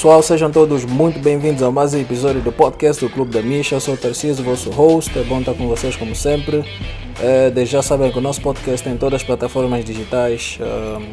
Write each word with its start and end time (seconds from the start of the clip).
pessoal, 0.00 0.22
sejam 0.22 0.50
todos 0.50 0.86
muito 0.86 1.20
bem-vindos 1.20 1.62
a 1.62 1.70
mais 1.70 1.92
um 1.92 1.98
episódio 1.98 2.40
do 2.40 2.50
podcast 2.50 3.04
do 3.04 3.12
Clube 3.12 3.32
da 3.32 3.42
Misha. 3.42 3.74
Eu 3.74 3.80
sou 3.80 3.92
o 3.92 3.96
Tarcísio, 3.98 4.42
vosso 4.42 4.70
host. 4.70 5.18
É 5.18 5.22
bom 5.22 5.40
estar 5.40 5.52
com 5.52 5.68
vocês 5.68 5.94
como 5.94 6.14
sempre. 6.14 6.64
É, 7.20 7.50
desde 7.50 7.72
já 7.72 7.82
sabem 7.82 8.10
que 8.10 8.16
o 8.16 8.20
nosso 8.22 8.40
podcast 8.40 8.82
tem 8.82 8.96
todas 8.96 9.20
as 9.20 9.26
plataformas 9.26 9.84
digitais: 9.84 10.58
um, 10.58 11.06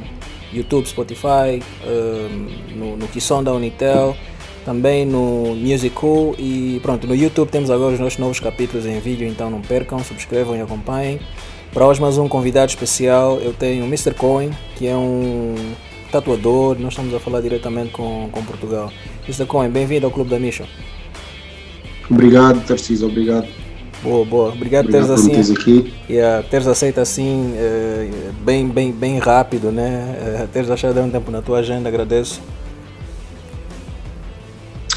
YouTube, 0.54 0.88
Spotify, 0.88 1.62
um, 1.86 2.78
no, 2.78 2.96
no 2.96 3.08
Kisson 3.10 3.44
da 3.44 3.52
Unitel, 3.52 4.16
também 4.64 5.06
no 5.06 5.54
Musical 5.54 6.34
e 6.40 6.80
pronto. 6.82 7.06
No 7.06 7.14
YouTube 7.14 7.50
temos 7.50 7.70
agora 7.70 7.94
os 7.94 8.00
nossos 8.00 8.18
novos 8.18 8.40
capítulos 8.40 8.86
em 8.86 9.02
vídeo, 9.02 9.28
então 9.28 9.50
não 9.50 9.60
percam, 9.60 10.02
subscrevam 10.02 10.56
e 10.56 10.62
acompanhem. 10.62 11.20
Para 11.74 11.86
hoje, 11.86 12.00
mais 12.00 12.18
um 12.18 12.30
convidado 12.30 12.70
especial, 12.70 13.38
eu 13.42 13.52
tenho 13.52 13.84
o 13.84 13.88
Mr. 13.88 14.14
Cohen, 14.14 14.52
que 14.78 14.88
é 14.88 14.96
um 14.96 15.56
tatuador, 16.18 16.78
nós 16.80 16.94
estamos 16.94 17.14
a 17.14 17.20
falar 17.20 17.42
diretamente 17.42 17.92
com, 17.92 18.30
com 18.32 18.44
Portugal. 18.44 18.92
Mr. 19.28 19.46
Cohen, 19.46 19.70
bem-vindo 19.70 20.06
ao 20.06 20.12
Clube 20.12 20.32
da 20.32 20.40
Mission. 20.40 20.66
Obrigado, 22.10 22.66
Tarcísio, 22.66 23.08
obrigado. 23.08 23.48
Boa, 24.02 24.26
boa. 24.26 24.50
Obrigado, 24.50 24.86
por 24.86 24.94
teres 24.94 25.10
assim. 25.10 25.54
Aqui. 25.54 25.94
Yeah, 26.10 26.44
teres 26.48 26.68
aceito 26.68 27.00
assim, 27.00 27.54
eh, 27.56 28.10
bem, 28.42 28.68
bem, 28.68 28.92
bem 28.92 29.20
rápido, 29.20 29.72
né? 29.72 30.16
Eh, 30.20 30.48
teres 30.52 30.70
achado 30.72 31.00
um 31.02 31.10
tempo 31.10 31.30
na 31.30 31.42
tua 31.42 31.60
agenda, 31.60 31.90
agradeço. 31.90 32.42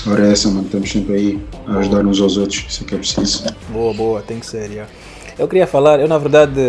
Ora, 0.07 0.27
é 0.27 0.33
essa, 0.33 0.49
mano, 0.49 0.63
estamos 0.63 0.91
sempre 0.91 1.15
aí 1.15 1.39
a 1.67 1.79
ajudar 1.79 2.07
uns 2.07 2.21
aos 2.21 2.39
outros, 2.39 2.65
isso 2.67 2.83
é 2.83 2.87
que 2.87 2.95
é 2.95 2.99
preciso. 2.99 3.45
Boa, 3.69 3.93
boa, 3.93 4.23
tem 4.23 4.39
que 4.39 4.47
ser, 4.47 4.71
yeah. 4.71 4.91
Eu 5.39 5.47
queria 5.47 5.67
falar, 5.67 6.01
eu 6.01 6.09
na 6.09 6.17
verdade 6.17 6.61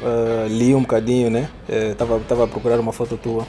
uh, 0.00 0.48
li 0.48 0.74
um 0.74 0.80
bocadinho, 0.80 1.30
né? 1.30 1.50
Estava 1.68 2.16
uh, 2.16 2.20
tava 2.20 2.44
a 2.44 2.46
procurar 2.46 2.78
uma 2.80 2.92
foto 2.92 3.18
tua 3.18 3.46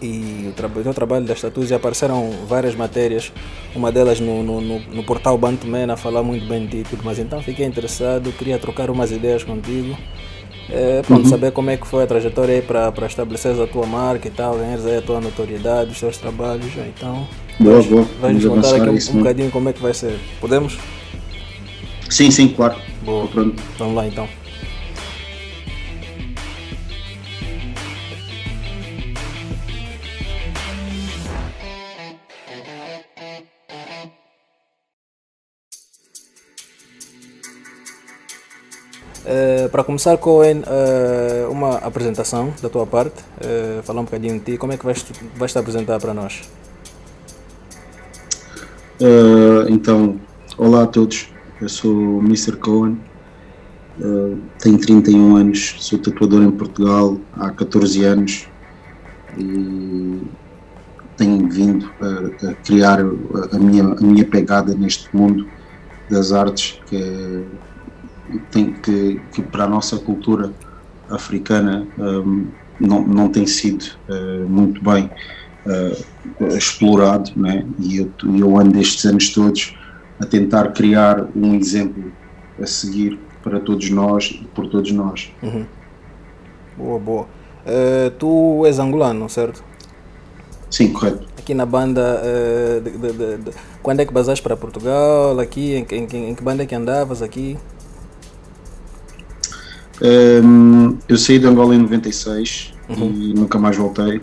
e 0.00 0.48
o, 0.48 0.92
trabalho 0.94 1.24
das 1.24 1.40
tatuas 1.40 1.70
apareceram 1.72 2.30
várias 2.46 2.74
matérias, 2.74 3.32
uma 3.74 3.90
delas 3.90 4.20
no, 4.20 4.42
no, 4.42 4.60
no, 4.60 4.78
no 4.80 5.04
portal 5.04 5.36
Bantuman 5.36 5.92
a 5.92 5.96
falar 5.96 6.22
muito 6.22 6.46
bem 6.46 6.66
de 6.66 6.82
tudo, 6.84 7.02
mas 7.04 7.18
então 7.18 7.42
fiquei 7.42 7.66
interessado, 7.66 8.32
queria 8.32 8.58
trocar 8.58 8.90
umas 8.90 9.10
ideias 9.10 9.42
contigo. 9.44 9.96
É, 10.70 11.00
pronto, 11.00 11.24
uhum. 11.24 11.30
saber 11.30 11.50
como 11.50 11.70
é 11.70 11.78
que 11.78 11.86
foi 11.86 12.04
a 12.04 12.06
trajetória 12.06 12.56
aí 12.56 12.62
para 12.62 13.06
estabelecer 13.06 13.58
a 13.58 13.66
tua 13.66 13.86
marca 13.86 14.28
e 14.28 14.30
tal, 14.30 14.54
ganhares 14.54 14.84
aí 14.84 14.98
a 14.98 15.02
tua 15.02 15.18
notoriedade, 15.18 15.92
os 15.92 15.98
teus 15.98 16.18
trabalhos, 16.18 16.70
então 16.76 17.26
boa, 17.58 17.76
vais, 17.76 17.86
boa. 17.86 18.06
vais 18.20 18.34
nos 18.34 18.44
contar 18.44 18.74
aqui 18.74 18.90
um, 18.90 19.14
um 19.14 19.18
bocadinho 19.18 19.50
como 19.50 19.70
é 19.70 19.72
que 19.72 19.80
vai 19.80 19.94
ser, 19.94 20.18
podemos? 20.40 20.78
Sim, 22.10 22.30
sim, 22.30 22.48
claro. 22.48 22.76
Boa, 23.02 23.26
vamos 23.78 23.94
lá 23.94 24.06
então. 24.06 24.28
Uh, 39.28 39.68
para 39.68 39.84
começar, 39.84 40.16
Cohen, 40.16 40.60
uh, 40.60 41.52
uma 41.52 41.76
apresentação 41.76 42.50
da 42.62 42.70
tua 42.70 42.86
parte, 42.86 43.20
uh, 43.44 43.82
falar 43.82 44.00
um 44.00 44.04
bocadinho 44.04 44.38
de 44.38 44.52
ti, 44.52 44.56
como 44.56 44.72
é 44.72 44.78
que 44.78 44.86
vais, 44.86 45.04
vais 45.36 45.52
te 45.52 45.58
apresentar 45.58 46.00
para 46.00 46.14
nós? 46.14 46.48
então, 49.68 50.18
olá 50.56 50.82
a 50.82 50.86
todos, 50.86 51.28
eu 51.60 51.68
sou 51.68 51.94
o 51.94 52.18
Mr. 52.18 52.56
Cohen, 52.56 52.98
tenho 54.58 54.78
31 54.78 55.36
anos, 55.36 55.76
sou 55.78 56.00
tatuador 56.00 56.42
em 56.42 56.50
Portugal 56.50 57.16
há 57.36 57.50
14 57.50 58.04
anos 58.04 58.48
e 59.38 60.20
tenho 61.16 61.48
vindo 61.48 61.88
a, 62.00 62.48
a 62.48 62.54
criar 62.54 62.98
a 62.98 63.58
minha, 63.58 63.84
a 63.84 64.00
minha 64.00 64.24
pegada 64.24 64.74
neste 64.74 65.14
mundo 65.14 65.46
das 66.10 66.32
artes, 66.32 66.80
que 66.86 66.96
é 66.96 67.44
tem 68.50 68.72
que, 68.72 69.20
que 69.32 69.42
para 69.42 69.64
a 69.64 69.68
nossa 69.68 69.98
cultura 69.98 70.52
africana 71.08 71.86
um, 71.98 72.46
não, 72.80 73.02
não 73.02 73.28
tem 73.28 73.46
sido 73.46 73.84
uh, 74.08 74.48
muito 74.48 74.82
bem 74.82 75.10
uh, 75.66 76.46
explorado, 76.56 77.30
né? 77.36 77.64
e 77.78 77.98
eu, 77.98 78.10
eu 78.38 78.58
ando 78.58 78.78
estes 78.78 79.04
anos 79.04 79.30
todos 79.30 79.76
a 80.20 80.26
tentar 80.26 80.72
criar 80.72 81.26
um 81.34 81.54
exemplo 81.54 82.12
a 82.60 82.66
seguir 82.66 83.18
para 83.42 83.60
todos 83.60 83.88
nós 83.90 84.38
e 84.40 84.44
por 84.54 84.68
todos 84.68 84.90
nós. 84.92 85.32
Uhum. 85.42 85.64
Boa, 86.76 86.98
boa. 86.98 87.22
Uh, 87.64 88.10
tu 88.18 88.64
és 88.66 88.78
angolano, 88.78 89.28
certo? 89.28 89.64
Sim, 90.70 90.92
correto. 90.92 91.26
Aqui 91.38 91.54
na 91.54 91.64
banda, 91.64 92.20
de, 92.84 92.90
de, 92.90 93.36
de, 93.38 93.50
quando 93.82 94.00
é 94.00 94.04
que 94.04 94.12
basaste 94.12 94.42
para 94.42 94.54
Portugal? 94.54 95.38
Aqui, 95.40 95.74
em, 95.74 95.86
em, 95.90 96.30
em 96.30 96.34
que 96.34 96.42
banda 96.42 96.62
é 96.62 96.66
que 96.66 96.74
andavas 96.74 97.22
aqui? 97.22 97.56
Um, 100.00 100.96
eu 101.08 101.18
saí 101.18 101.38
de 101.38 101.46
Angola 101.46 101.74
em 101.74 101.78
96 101.78 102.72
uhum. 102.88 103.12
e 103.12 103.34
nunca 103.34 103.58
mais 103.58 103.76
voltei. 103.76 104.20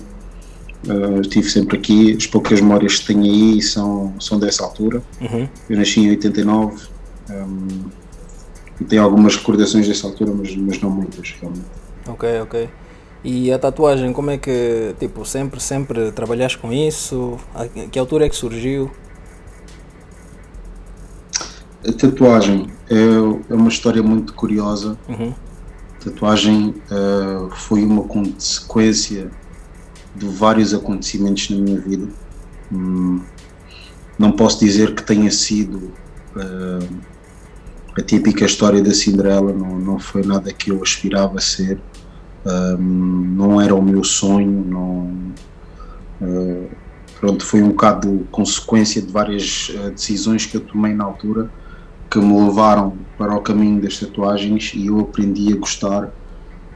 Uh, 0.87 1.21
estive 1.21 1.49
sempre 1.49 1.77
aqui. 1.77 2.15
As 2.15 2.27
poucas 2.27 2.61
memórias 2.61 2.99
que 2.99 3.07
tenho 3.07 3.23
aí 3.23 3.61
são, 3.61 4.13
são 4.19 4.39
dessa 4.39 4.63
altura. 4.63 5.01
Uhum. 5.19 5.47
Eu 5.69 5.77
nasci 5.77 6.01
em 6.01 6.09
89 6.09 6.87
um, 7.29 7.67
e 8.79 8.83
tenho 8.85 9.03
algumas 9.03 9.35
recordações 9.35 9.87
dessa 9.87 10.07
altura, 10.07 10.31
mas, 10.33 10.55
mas 10.55 10.81
não 10.81 10.89
muitas, 10.89 11.35
realmente. 11.39 11.65
Ok, 12.07 12.41
ok. 12.41 12.69
E 13.23 13.51
a 13.51 13.57
tatuagem, 13.57 14.13
como 14.13 14.29
é 14.29 14.37
que, 14.37 14.93
tipo, 14.99 15.25
sempre, 15.25 15.59
sempre 15.59 16.11
trabalhaste 16.11 16.59
com 16.59 16.71
isso? 16.71 17.37
A 17.55 17.67
que 17.67 17.97
altura 17.97 18.27
é 18.27 18.29
que 18.29 18.35
surgiu? 18.35 18.91
A 21.87 21.91
tatuagem 21.91 22.67
é, 22.89 22.95
é 23.49 23.55
uma 23.55 23.69
história 23.69 24.03
muito 24.03 24.33
curiosa. 24.33 24.97
Uhum 25.09 25.33
tatuagem 26.05 26.75
uh, 26.91 27.49
foi 27.49 27.83
uma 27.83 28.03
consequência 28.03 29.31
de 30.15 30.27
vários 30.27 30.73
acontecimentos 30.73 31.49
na 31.49 31.57
minha 31.57 31.79
vida. 31.79 32.07
Hum, 32.71 33.21
não 34.17 34.31
posso 34.31 34.59
dizer 34.59 34.93
que 34.93 35.03
tenha 35.03 35.31
sido 35.31 35.91
uh, 36.35 36.87
a 37.97 38.01
típica 38.01 38.45
história 38.45 38.83
da 38.83 38.93
Cinderela, 38.93 39.51
não, 39.51 39.79
não 39.79 39.99
foi 39.99 40.23
nada 40.23 40.53
que 40.53 40.69
eu 40.71 40.81
aspirava 40.81 41.37
a 41.37 41.41
ser, 41.41 41.79
um, 42.45 42.77
não 42.77 43.59
era 43.59 43.73
o 43.73 43.81
meu 43.81 44.03
sonho, 44.03 44.63
não, 44.63 45.33
uh, 46.21 46.69
pronto, 47.19 47.43
foi 47.43 47.63
um 47.63 47.69
bocado 47.69 48.27
consequência 48.31 49.01
de 49.01 49.11
várias 49.11 49.71
decisões 49.93 50.45
que 50.45 50.55
eu 50.57 50.61
tomei 50.61 50.93
na 50.93 51.03
altura 51.03 51.49
que 52.19 52.25
me 52.25 52.45
levaram 52.45 52.93
para 53.17 53.35
o 53.35 53.41
caminho 53.41 53.81
das 53.81 53.99
tatuagens 53.99 54.71
e 54.73 54.87
eu 54.87 55.01
aprendi 55.01 55.51
a 55.51 55.57
gostar 55.57 56.13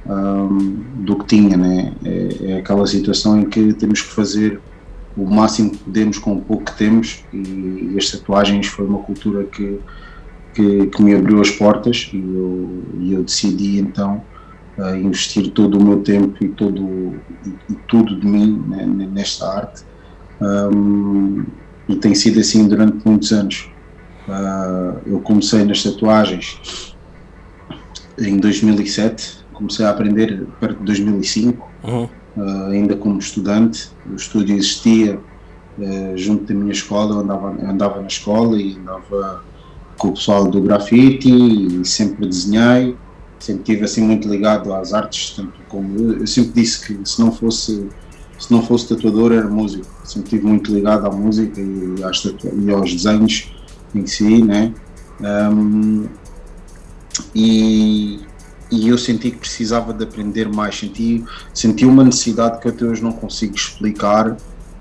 um, 0.05 0.75
do 0.97 1.17
que 1.19 1.27
tinha, 1.27 1.55
né? 1.55 1.93
É, 2.03 2.29
é, 2.41 2.57
aquela 2.57 2.85
situação 2.85 3.39
em 3.39 3.45
que 3.45 3.71
temos 3.73 4.01
que 4.01 4.09
fazer 4.09 4.59
o 5.15 5.25
máximo 5.25 5.71
que 5.71 5.77
podemos 5.77 6.17
com 6.17 6.33
o 6.33 6.41
pouco 6.41 6.65
que 6.65 6.77
temos 6.77 7.23
e, 7.33 7.95
as 7.97 8.11
tatuagens 8.11 8.67
foi 8.67 8.85
uma 8.85 8.99
cultura 8.99 9.45
que, 9.45 9.79
que, 10.53 10.87
que 10.87 11.01
me 11.01 11.15
abriu 11.15 11.39
as 11.39 11.51
portas 11.51 12.09
e 12.13 12.17
eu, 12.17 12.83
e 12.99 13.13
eu 13.13 13.23
decidi 13.23 13.79
então 13.79 14.21
uh, 14.77 14.95
investir 14.95 15.51
todo 15.51 15.77
o 15.77 15.83
meu 15.83 16.01
tempo 16.01 16.43
e, 16.43 16.49
todo, 16.49 17.13
e, 17.45 17.71
e 17.71 17.75
tudo 17.87 18.19
de 18.19 18.27
mim 18.27 18.61
né, 18.67 18.85
nesta 18.85 19.47
arte 19.47 19.83
um, 20.41 21.45
e 21.87 21.95
tem 21.95 22.13
sido 22.13 22.39
assim 22.39 22.67
durante 22.67 23.07
muitos 23.07 23.31
anos. 23.31 23.69
Uh, 24.29 24.99
eu 25.07 25.19
comecei 25.21 25.65
nas 25.65 25.81
tatuagens 25.81 26.95
em 28.19 28.37
2007, 28.37 29.39
comecei 29.53 29.83
a 29.85 29.89
aprender 29.89 30.45
perto 30.59 30.77
de 30.77 30.85
2005, 30.85 31.67
uhum. 31.83 32.03
uh, 32.37 32.65
ainda 32.67 32.95
como 32.95 33.17
estudante. 33.17 33.89
O 34.09 34.15
estúdio 34.15 34.55
existia 34.55 35.19
uh, 35.79 36.17
junto 36.17 36.45
da 36.45 36.53
minha 36.53 36.71
escola, 36.71 37.15
eu 37.15 37.19
andava, 37.21 37.55
eu 37.59 37.69
andava 37.69 38.01
na 38.01 38.07
escola 38.07 38.61
e 38.61 38.77
andava 38.77 39.43
com 39.97 40.09
o 40.09 40.13
pessoal 40.13 40.47
do 40.47 40.61
grafite 40.61 41.29
e 41.29 41.83
sempre 41.83 42.27
desenhei. 42.27 42.95
Sempre 43.39 43.61
estive 43.61 43.85
assim 43.85 44.01
muito 44.01 44.27
ligado 44.27 44.73
às 44.73 44.93
artes, 44.93 45.33
tanto 45.35 45.53
como 45.69 45.97
eu, 45.97 46.19
eu 46.19 46.27
sempre 46.27 46.61
disse 46.61 46.85
que 46.85 47.09
se 47.09 47.21
não 47.21 47.31
fosse 47.31 47.87
se 48.37 48.51
não 48.53 48.61
fosse 48.61 48.87
tatuador 48.87 49.33
era 49.33 49.47
músico. 49.47 49.85
Sempre 50.03 50.35
estive 50.35 50.45
muito 50.45 50.73
ligado 50.73 51.05
à 51.05 51.09
música 51.09 51.59
e, 51.59 52.03
às 52.03 52.23
e 52.25 52.71
aos 52.71 52.93
desenhos 52.93 53.51
em 53.93 54.05
si, 54.05 54.43
né? 54.43 54.73
Um, 55.21 56.07
e, 57.35 58.19
e 58.71 58.87
eu 58.87 58.97
senti 58.97 59.31
que 59.31 59.37
precisava 59.37 59.93
de 59.93 60.03
aprender 60.03 60.47
mais, 60.47 60.77
senti, 60.77 61.23
senti 61.53 61.85
uma 61.85 62.03
necessidade 62.03 62.59
que 62.59 62.69
até 62.69 62.85
hoje 62.85 63.03
não 63.03 63.11
consigo 63.11 63.55
explicar, 63.55 64.37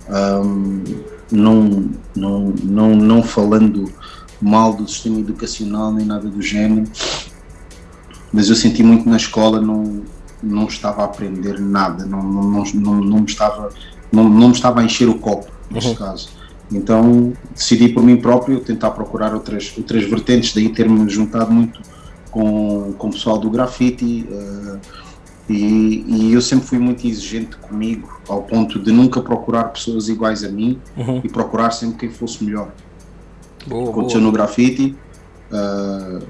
um, 0.09 0.83
não, 1.31 1.91
não, 2.15 2.55
não, 2.63 2.95
não 2.95 3.23
falando 3.23 3.93
mal 4.41 4.73
do 4.73 4.89
sistema 4.89 5.19
educacional 5.19 5.93
nem 5.93 6.07
nada 6.07 6.29
do 6.29 6.41
género, 6.41 6.85
mas 8.33 8.49
eu 8.49 8.57
senti 8.57 8.83
muito 8.83 9.09
na 9.09 9.17
escola, 9.17 9.61
não, 9.61 10.03
não 10.43 10.67
estava 10.67 11.03
a 11.03 11.05
aprender 11.07 11.59
nada, 11.61 12.07
não, 12.07 12.23
não, 12.23 12.63
não, 12.63 12.95
não, 13.01 13.19
me 13.19 13.27
estava 13.27 13.71
não, 14.13 14.29
não 14.29 14.49
me 14.49 14.55
estava 14.55 14.81
a 14.81 14.85
encher 14.85 15.09
o 15.09 15.19
copo, 15.19 15.51
neste 15.71 15.91
uhum. 15.91 15.97
caso. 15.97 16.38
Então 16.71 17.33
decidi 17.55 17.89
por 17.89 18.03
mim 18.03 18.17
próprio 18.17 18.61
tentar 18.61 18.91
procurar 18.91 19.35
outras, 19.35 19.73
outras 19.77 20.05
vertentes, 20.05 20.55
daí 20.55 20.69
ter-me 20.69 21.09
juntado 21.09 21.51
muito 21.51 21.81
com, 22.31 22.93
com 22.97 23.09
o 23.09 23.11
pessoal 23.11 23.39
do 23.39 23.51
grafite. 23.51 24.27
Uh, 24.31 24.79
e, 25.49 26.05
e, 26.07 26.33
eu 26.35 26.43
sempre 26.43 26.67
fui 26.67 26.79
muito 26.79 27.07
exigente 27.07 27.57
comigo, 27.57 28.21
ao 28.29 28.43
ponto 28.43 28.79
de 28.79 28.93
nunca 28.93 29.23
procurar 29.23 29.65
pessoas 29.65 30.11
iguais 30.11 30.45
a 30.45 30.49
mim 30.51 30.79
uhum. 30.95 31.23
e 31.25 31.29
procurar 31.29 31.71
sempre 31.71 31.97
quem 31.97 32.11
fosse 32.11 32.45
melhor. 32.45 32.71
Boa, 33.67 33.89
Aconteceu 33.89 34.21
boa. 34.21 34.31
no 34.31 34.33
grafite, 34.33 34.95
uh, 35.51 36.23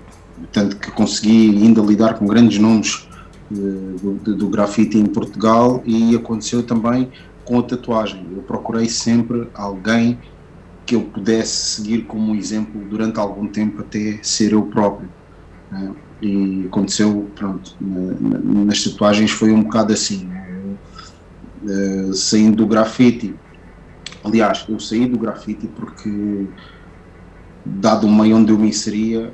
tanto 0.52 0.76
que 0.76 0.92
consegui 0.92 1.50
ainda 1.50 1.80
lidar 1.80 2.14
com 2.14 2.26
grandes 2.26 2.60
nomes 2.60 3.08
uh, 3.50 4.18
do, 4.22 4.36
do 4.36 4.48
grafite 4.48 4.96
em 4.96 5.06
Portugal 5.06 5.82
e 5.84 6.14
aconteceu 6.14 6.62
também 6.62 7.10
com 7.48 7.60
a 7.60 7.62
tatuagem. 7.62 8.26
Eu 8.36 8.42
procurei 8.42 8.86
sempre 8.90 9.48
alguém 9.54 10.18
que 10.84 10.94
eu 10.94 11.00
pudesse 11.00 11.76
seguir 11.76 12.02
como 12.02 12.34
exemplo 12.34 12.78
durante 12.84 13.18
algum 13.18 13.46
tempo 13.46 13.80
até 13.80 14.18
ser 14.22 14.52
eu 14.52 14.62
próprio. 14.66 15.08
Né? 15.72 15.94
E 16.20 16.66
aconteceu, 16.66 17.26
pronto, 17.34 17.74
na, 17.80 18.38
na, 18.38 18.64
nas 18.66 18.84
tatuagens 18.84 19.30
foi 19.30 19.50
um 19.50 19.62
bocado 19.62 19.94
assim. 19.94 20.26
Né? 20.26 20.76
Uh, 21.62 22.12
saindo 22.12 22.56
do 22.56 22.66
grafite, 22.66 23.34
aliás, 24.22 24.66
eu 24.68 24.78
saí 24.78 25.06
do 25.06 25.18
grafite 25.18 25.66
porque, 25.68 26.46
dado 27.64 28.06
o 28.06 28.12
meio 28.12 28.36
onde 28.36 28.52
eu 28.52 28.58
me 28.58 28.68
inseria, 28.68 29.32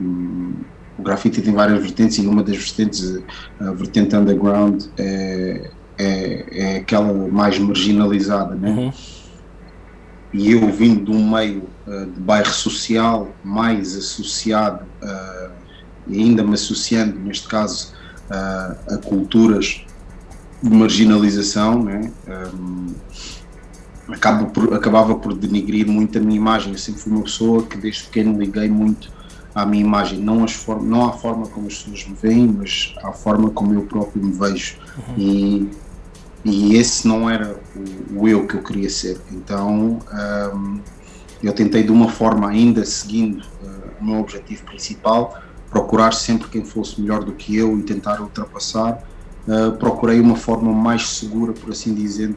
um, 0.00 0.54
o 0.96 1.02
grafite 1.02 1.42
tem 1.42 1.52
várias 1.52 1.80
vertentes 1.80 2.18
e 2.18 2.26
uma 2.26 2.42
das 2.42 2.56
vertentes, 2.56 3.20
a 3.60 3.72
vertente 3.72 4.14
underground, 4.14 4.84
é, 4.96 5.70
é, 5.98 6.44
é 6.50 6.76
aquela 6.76 7.12
mais 7.28 7.58
marginalizada, 7.58 8.54
né? 8.54 8.70
Uhum. 8.70 8.92
E 10.32 10.52
eu 10.52 10.70
vindo 10.70 11.06
de 11.06 11.10
um 11.10 11.30
meio 11.30 11.64
uh, 11.86 12.06
de 12.06 12.20
bairro 12.20 12.52
social 12.52 13.28
mais 13.42 13.96
associado 13.96 14.84
uh, 15.02 15.50
e 16.06 16.22
ainda 16.22 16.42
me 16.42 16.54
associando, 16.54 17.18
neste 17.18 17.48
caso, 17.48 17.94
uh, 18.30 18.94
a 18.94 18.98
culturas 18.98 19.84
de 20.62 20.70
marginalização, 20.70 21.82
né? 21.82 22.12
um, 22.54 22.94
acaba 24.08 24.46
por, 24.46 24.74
acabava 24.74 25.14
por 25.14 25.32
denigrir 25.34 25.86
muito 25.86 26.18
a 26.18 26.20
minha 26.20 26.36
imagem. 26.36 26.72
Eu 26.72 26.78
sempre 26.78 27.00
fui 27.00 27.12
uma 27.12 27.22
pessoa 27.22 27.62
que 27.62 27.78
desde 27.78 28.04
pequeno 28.04 28.38
liguei 28.38 28.68
muito 28.68 29.10
à 29.54 29.64
minha 29.64 29.84
imagem, 29.84 30.20
não, 30.20 30.44
as 30.44 30.52
form 30.52 30.86
não 30.86 31.08
à 31.08 31.12
forma 31.12 31.46
como 31.46 31.68
as 31.68 31.78
pessoas 31.78 32.06
me 32.06 32.16
veem, 32.20 32.48
mas 32.48 32.94
à 33.02 33.12
forma 33.12 33.50
como 33.50 33.72
eu 33.72 33.82
próprio 33.82 34.22
me 34.22 34.32
vejo. 34.32 34.76
Uhum. 34.96 35.14
E, 35.16 35.70
e 36.44 36.76
esse 36.76 37.06
não 37.06 37.28
era 37.28 37.58
o, 37.74 38.20
o, 38.20 38.28
eu 38.28 38.46
que 38.46 38.54
eu 38.54 38.62
queria 38.62 38.88
ser. 38.88 39.20
Então 39.32 39.98
um, 40.54 40.80
eu 41.42 41.52
tentei 41.52 41.82
de 41.82 41.90
uma 41.90 42.08
forma 42.08 42.48
ainda 42.48 42.84
seguindo 42.84 43.42
uh, 43.42 44.00
o 44.00 44.04
meu 44.04 44.20
objetivo 44.20 44.64
principal, 44.64 45.38
procurar 45.70 46.12
sempre 46.12 46.48
quem 46.48 46.64
fosse 46.64 47.00
melhor 47.00 47.24
do 47.24 47.32
que 47.32 47.56
eu 47.56 47.78
e 47.78 47.82
tentar 47.82 48.20
ultrapassar, 48.20 49.02
uh, 49.46 49.72
procurei 49.72 50.20
uma 50.20 50.36
forma 50.36 50.72
mais 50.72 51.08
segura, 51.08 51.52
por 51.52 51.70
assim 51.70 51.94
dizer, 51.94 52.34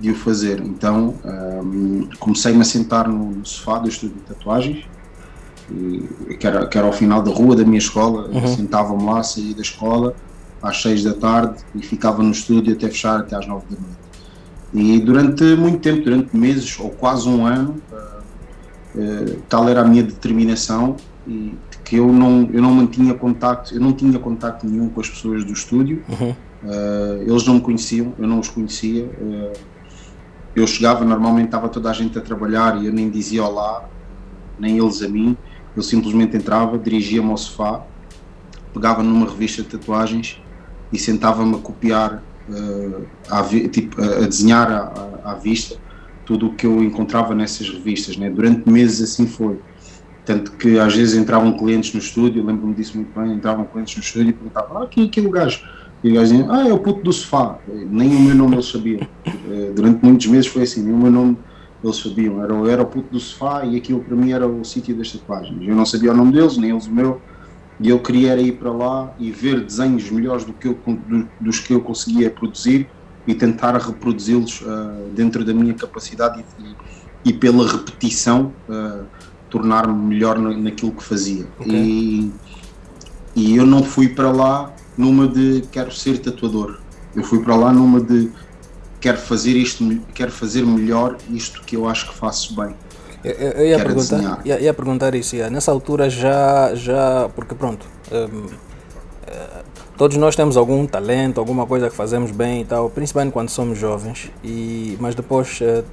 de 0.00 0.10
o 0.10 0.14
fazer. 0.14 0.60
Então 0.60 1.14
um, 1.24 2.08
comecei-me 2.18 2.60
a 2.60 2.64
sentar 2.64 3.08
no, 3.08 3.44
sofá 3.44 3.78
do 3.78 3.88
estúdio 3.88 4.16
de 4.16 4.22
tatuagens, 4.22 4.84
e, 5.70 6.36
que, 6.38 6.46
era, 6.46 6.66
que 6.66 6.76
era 6.76 6.86
ao 6.86 6.92
final 6.92 7.22
da 7.22 7.30
rua 7.30 7.56
da 7.56 7.64
minha 7.64 7.78
escola, 7.78 8.28
uhum. 8.28 8.46
sentava-me 8.46 9.02
lá, 9.02 9.22
saía 9.22 9.54
da 9.54 9.62
escola 9.62 10.14
às 10.64 10.80
seis 10.80 11.04
da 11.04 11.12
tarde 11.12 11.62
e 11.74 11.82
ficava 11.82 12.22
no 12.22 12.30
estúdio 12.30 12.72
até 12.72 12.88
fechar 12.88 13.20
até 13.20 13.36
às 13.36 13.46
nove 13.46 13.66
da 13.70 13.78
noite. 13.78 13.98
E 14.72 14.98
durante 14.98 15.44
muito 15.56 15.78
tempo, 15.78 16.02
durante 16.02 16.34
meses 16.34 16.80
ou 16.80 16.88
quase 16.90 17.28
um 17.28 17.46
ano, 17.46 17.76
uh, 17.92 18.98
uh, 18.98 19.42
tal 19.46 19.68
era 19.68 19.82
a 19.82 19.84
minha 19.84 20.02
determinação 20.02 20.96
e 21.28 21.54
que 21.84 21.96
eu 21.96 22.10
não, 22.10 22.48
eu 22.50 22.62
não 22.62 22.72
mantinha 22.72 23.12
contacto, 23.12 23.74
eu 23.74 23.80
não 23.80 23.92
tinha 23.92 24.18
contacto 24.18 24.66
nenhum 24.66 24.88
com 24.88 25.00
as 25.00 25.08
pessoas 25.08 25.44
do 25.44 25.52
estúdio, 25.52 26.02
uhum. 26.08 26.30
uh, 26.30 27.22
eles 27.22 27.46
não 27.46 27.54
me 27.56 27.60
conheciam, 27.60 28.14
eu 28.18 28.26
não 28.26 28.40
os 28.40 28.48
conhecia. 28.48 29.08
Eu 30.56 30.66
chegava, 30.68 31.04
normalmente 31.04 31.46
estava 31.46 31.68
toda 31.68 31.90
a 31.90 31.92
gente 31.92 32.16
a 32.16 32.20
trabalhar 32.20 32.80
e 32.80 32.86
eu 32.86 32.92
nem 32.92 33.10
dizia 33.10 33.44
olá, 33.44 33.88
nem 34.58 34.78
eles 34.78 35.02
a 35.02 35.08
mim. 35.08 35.36
Eu 35.76 35.82
simplesmente 35.82 36.36
entrava, 36.36 36.78
dirigia-me 36.78 37.28
ao 37.28 37.36
sofá, 37.36 37.82
pegava 38.72 39.02
numa 39.02 39.26
revista 39.26 39.62
de 39.62 39.68
tatuagens 39.68 40.40
e 40.94 40.98
sentava-me 40.98 41.56
a 41.56 41.58
copiar, 41.58 42.22
uh, 42.48 43.02
a, 43.28 43.42
tipo, 43.42 44.00
a, 44.00 44.26
desenhar 44.26 44.70
à, 44.70 45.32
à, 45.32 45.34
vista 45.34 45.76
tudo 46.24 46.46
o 46.46 46.54
que 46.54 46.66
eu 46.66 46.82
encontrava 46.82 47.34
nessas 47.34 47.68
revistas. 47.68 48.16
Né? 48.16 48.30
Durante 48.30 48.70
meses 48.70 49.02
assim 49.02 49.26
foi. 49.26 49.58
Tanto 50.24 50.52
que 50.52 50.78
às 50.78 50.94
vezes 50.94 51.18
entravam 51.18 51.52
clientes 51.52 51.92
no 51.92 52.00
estúdio, 52.00 52.42
lembro-me 52.42 52.72
disso 52.72 52.96
muito 52.96 53.10
bem, 53.18 53.34
entravam 53.34 53.66
clientes 53.66 53.94
no 53.96 54.02
estúdio 54.02 54.30
e 54.30 54.32
perguntavam, 54.32 54.82
ah, 54.82 54.86
quem 54.86 55.04
é 55.04 55.06
aquele 55.06 55.28
gajo? 55.28 55.60
E 56.02 56.10
o 56.10 56.14
gajo 56.14 56.32
dizia, 56.32 56.46
ah, 56.50 56.66
é 56.66 56.72
o 56.72 56.78
puto 56.78 57.02
do 57.02 57.12
sofá. 57.12 57.58
Nem 57.68 58.08
o 58.14 58.20
meu 58.20 58.34
nome 58.34 58.54
eles 58.54 58.66
sabiam. 58.66 59.06
Eh, 59.26 59.72
durante 59.74 60.02
muitos 60.02 60.26
meses 60.28 60.46
foi 60.46 60.62
assim, 60.62 60.82
nem 60.82 60.94
o 60.94 60.96
meu 60.96 61.10
nome 61.10 61.36
eles 61.82 61.96
sabiam. 61.96 62.42
Era, 62.42 62.54
era 62.70 62.82
o 62.82 62.86
puto 62.86 63.12
do 63.12 63.20
sofá 63.20 63.66
e 63.66 63.76
aquilo 63.76 64.00
para 64.00 64.16
mim 64.16 64.32
era 64.32 64.46
o 64.46 64.64
sítio 64.64 64.94
das 64.94 65.12
tatuagens. 65.12 65.60
Eu 65.60 65.74
não 65.74 65.84
sabia 65.84 66.12
o 66.12 66.16
nome 66.16 66.32
deles, 66.32 66.56
nem 66.56 66.70
eles 66.70 66.86
o 66.86 66.92
meu. 66.92 67.20
E 67.80 67.88
eu 67.88 67.98
queria 67.98 68.36
ir 68.40 68.52
para 68.52 68.70
lá 68.70 69.12
e 69.18 69.30
ver 69.30 69.60
desenhos 69.60 70.10
melhores 70.10 70.44
do 70.44 70.52
que 70.52 70.68
eu, 70.68 70.78
do, 70.86 71.28
dos 71.40 71.58
que 71.58 71.74
eu 71.74 71.80
conseguia 71.80 72.30
produzir 72.30 72.88
e 73.26 73.34
tentar 73.34 73.76
reproduzi-los 73.76 74.60
uh, 74.60 75.10
dentro 75.14 75.44
da 75.44 75.52
minha 75.52 75.74
capacidade 75.74 76.44
e, 77.24 77.30
e 77.30 77.32
pela 77.32 77.66
repetição 77.70 78.52
uh, 78.68 79.04
tornar-me 79.50 79.94
melhor 79.94 80.38
naquilo 80.38 80.92
que 80.92 81.02
fazia. 81.02 81.46
Okay. 81.58 81.74
E, 81.74 82.32
e 83.34 83.56
eu 83.56 83.66
não 83.66 83.82
fui 83.82 84.08
para 84.08 84.30
lá 84.30 84.72
numa 84.96 85.26
de 85.26 85.62
quero 85.72 85.92
ser 85.92 86.18
tatuador. 86.18 86.78
Eu 87.14 87.22
fui 87.22 87.42
para 87.42 87.56
lá 87.56 87.72
numa 87.72 88.00
de 88.00 88.30
quero 89.00 89.18
fazer 89.18 89.56
isto, 89.56 89.84
quero 90.14 90.32
fazer 90.32 90.64
melhor 90.64 91.16
isto 91.30 91.62
que 91.62 91.76
eu 91.76 91.88
acho 91.88 92.10
que 92.10 92.16
faço 92.16 92.54
bem. 92.54 92.74
Eu, 93.24 93.32
eu 93.32 93.66
ia, 93.66 93.78
perguntar, 93.78 94.40
ia, 94.44 94.60
ia, 94.60 94.74
perguntar 94.74 95.14
isso, 95.14 95.34
ia. 95.34 95.48
nessa 95.48 95.72
altura 95.72 96.10
já, 96.10 96.74
já 96.74 97.30
porque 97.34 97.54
pronto, 97.54 97.86
um, 98.12 98.46
eh, 99.26 99.62
todos 99.96 100.16
nós 100.16 100.36
temos 100.36 100.56
algum 100.56 100.86
talento, 100.86 101.38
alguma 101.38 101.66
coisa 101.66 101.88
que 101.88 101.96
fazemos 101.96 102.30
bem 102.30 102.62
e 102.62 102.64
tal, 102.64 102.90
principalmente 102.90 103.32
quando 103.32 103.48
somos 103.48 103.78
jovens, 103.78 104.30
e, 104.42 104.98
mas 105.00 105.14
depois 105.14 105.60
uh, 105.62 105.84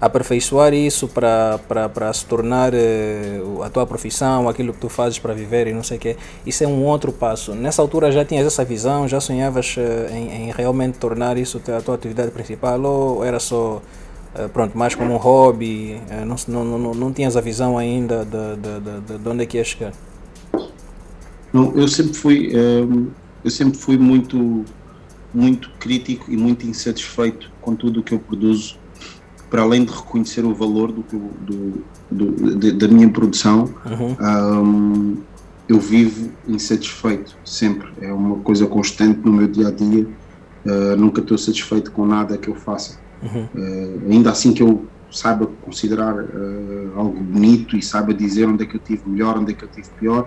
aperfeiçoar 0.00 0.74
isso 0.74 1.08
para 1.08 2.12
se 2.12 2.26
tornar 2.26 2.74
uh, 2.74 3.62
a 3.62 3.70
tua 3.70 3.86
profissão, 3.86 4.48
aquilo 4.48 4.72
que 4.72 4.80
tu 4.80 4.88
fazes 4.88 5.18
para 5.18 5.32
viver 5.32 5.66
e 5.66 5.72
não 5.72 5.82
sei 5.82 5.96
o 5.96 6.00
quê, 6.00 6.16
isso 6.44 6.62
é 6.62 6.66
um 6.66 6.84
outro 6.84 7.12
passo. 7.12 7.54
Nessa 7.54 7.80
altura 7.80 8.12
já 8.12 8.24
tinhas 8.24 8.46
essa 8.46 8.64
visão, 8.64 9.08
já 9.08 9.20
sonhavas 9.20 9.76
uh, 9.76 10.12
em, 10.12 10.48
em, 10.48 10.52
realmente 10.52 10.98
tornar 10.98 11.38
isso 11.38 11.60
a 11.74 11.80
tua 11.80 11.94
atividade 11.94 12.30
principal 12.32 12.80
ou 12.82 13.24
era 13.24 13.40
só, 13.40 13.80
pronto, 14.52 14.76
mais 14.76 14.94
como 14.94 15.14
um 15.14 15.16
hobby, 15.16 16.00
não, 16.26 16.64
não, 16.64 16.78
não, 16.78 16.94
não 16.94 17.12
tinhas 17.12 17.36
a 17.36 17.40
visão 17.40 17.78
ainda 17.78 18.24
de, 18.24 18.56
de, 18.56 19.00
de, 19.00 19.18
de 19.18 19.28
onde 19.28 19.42
é 19.42 19.46
que 19.46 19.56
ia 19.56 19.64
chegar? 19.64 19.92
Não, 21.52 21.72
eu 21.76 21.86
sempre 21.86 22.14
fui, 22.14 22.52
eu 23.44 23.50
sempre 23.50 23.78
fui 23.78 23.96
muito, 23.96 24.64
muito 25.32 25.70
crítico 25.78 26.30
e 26.30 26.36
muito 26.36 26.66
insatisfeito 26.66 27.50
com 27.60 27.76
tudo 27.76 28.00
o 28.00 28.02
que 28.02 28.12
eu 28.12 28.18
produzo 28.18 28.76
para 29.54 29.62
além 29.62 29.84
de 29.84 29.92
reconhecer 29.92 30.44
o 30.44 30.52
valor 30.52 30.90
do, 30.90 31.04
do, 31.40 31.84
do 32.10 32.72
da 32.72 32.88
minha 32.88 33.08
produção, 33.08 33.72
uhum. 33.86 34.16
um, 34.20 35.16
eu 35.68 35.78
vivo 35.78 36.32
insatisfeito 36.48 37.36
sempre. 37.44 37.88
É 38.00 38.12
uma 38.12 38.40
coisa 38.40 38.66
constante 38.66 39.20
no 39.24 39.32
meu 39.32 39.46
dia 39.46 39.68
a 39.68 39.70
dia. 39.70 40.08
Uh, 40.66 40.96
nunca 40.96 41.20
estou 41.20 41.38
satisfeito 41.38 41.92
com 41.92 42.04
nada 42.04 42.36
que 42.36 42.48
eu 42.48 42.56
faça. 42.56 42.98
Uhum. 43.24 43.48
Uh, 43.54 44.12
ainda 44.12 44.30
assim 44.30 44.52
que 44.52 44.62
eu 44.62 44.90
saiba 45.10 45.46
considerar 45.46 46.14
uh, 46.14 46.92
algo 46.96 47.22
bonito 47.22 47.76
e 47.76 47.82
saiba 47.82 48.12
dizer 48.12 48.46
onde 48.46 48.64
é 48.64 48.66
que 48.66 48.76
eu 48.76 48.82
tive 48.82 49.08
melhor, 49.08 49.38
onde 49.38 49.52
é 49.52 49.54
que 49.54 49.64
eu 49.64 49.70
tive 49.70 49.88
pior, 49.96 50.26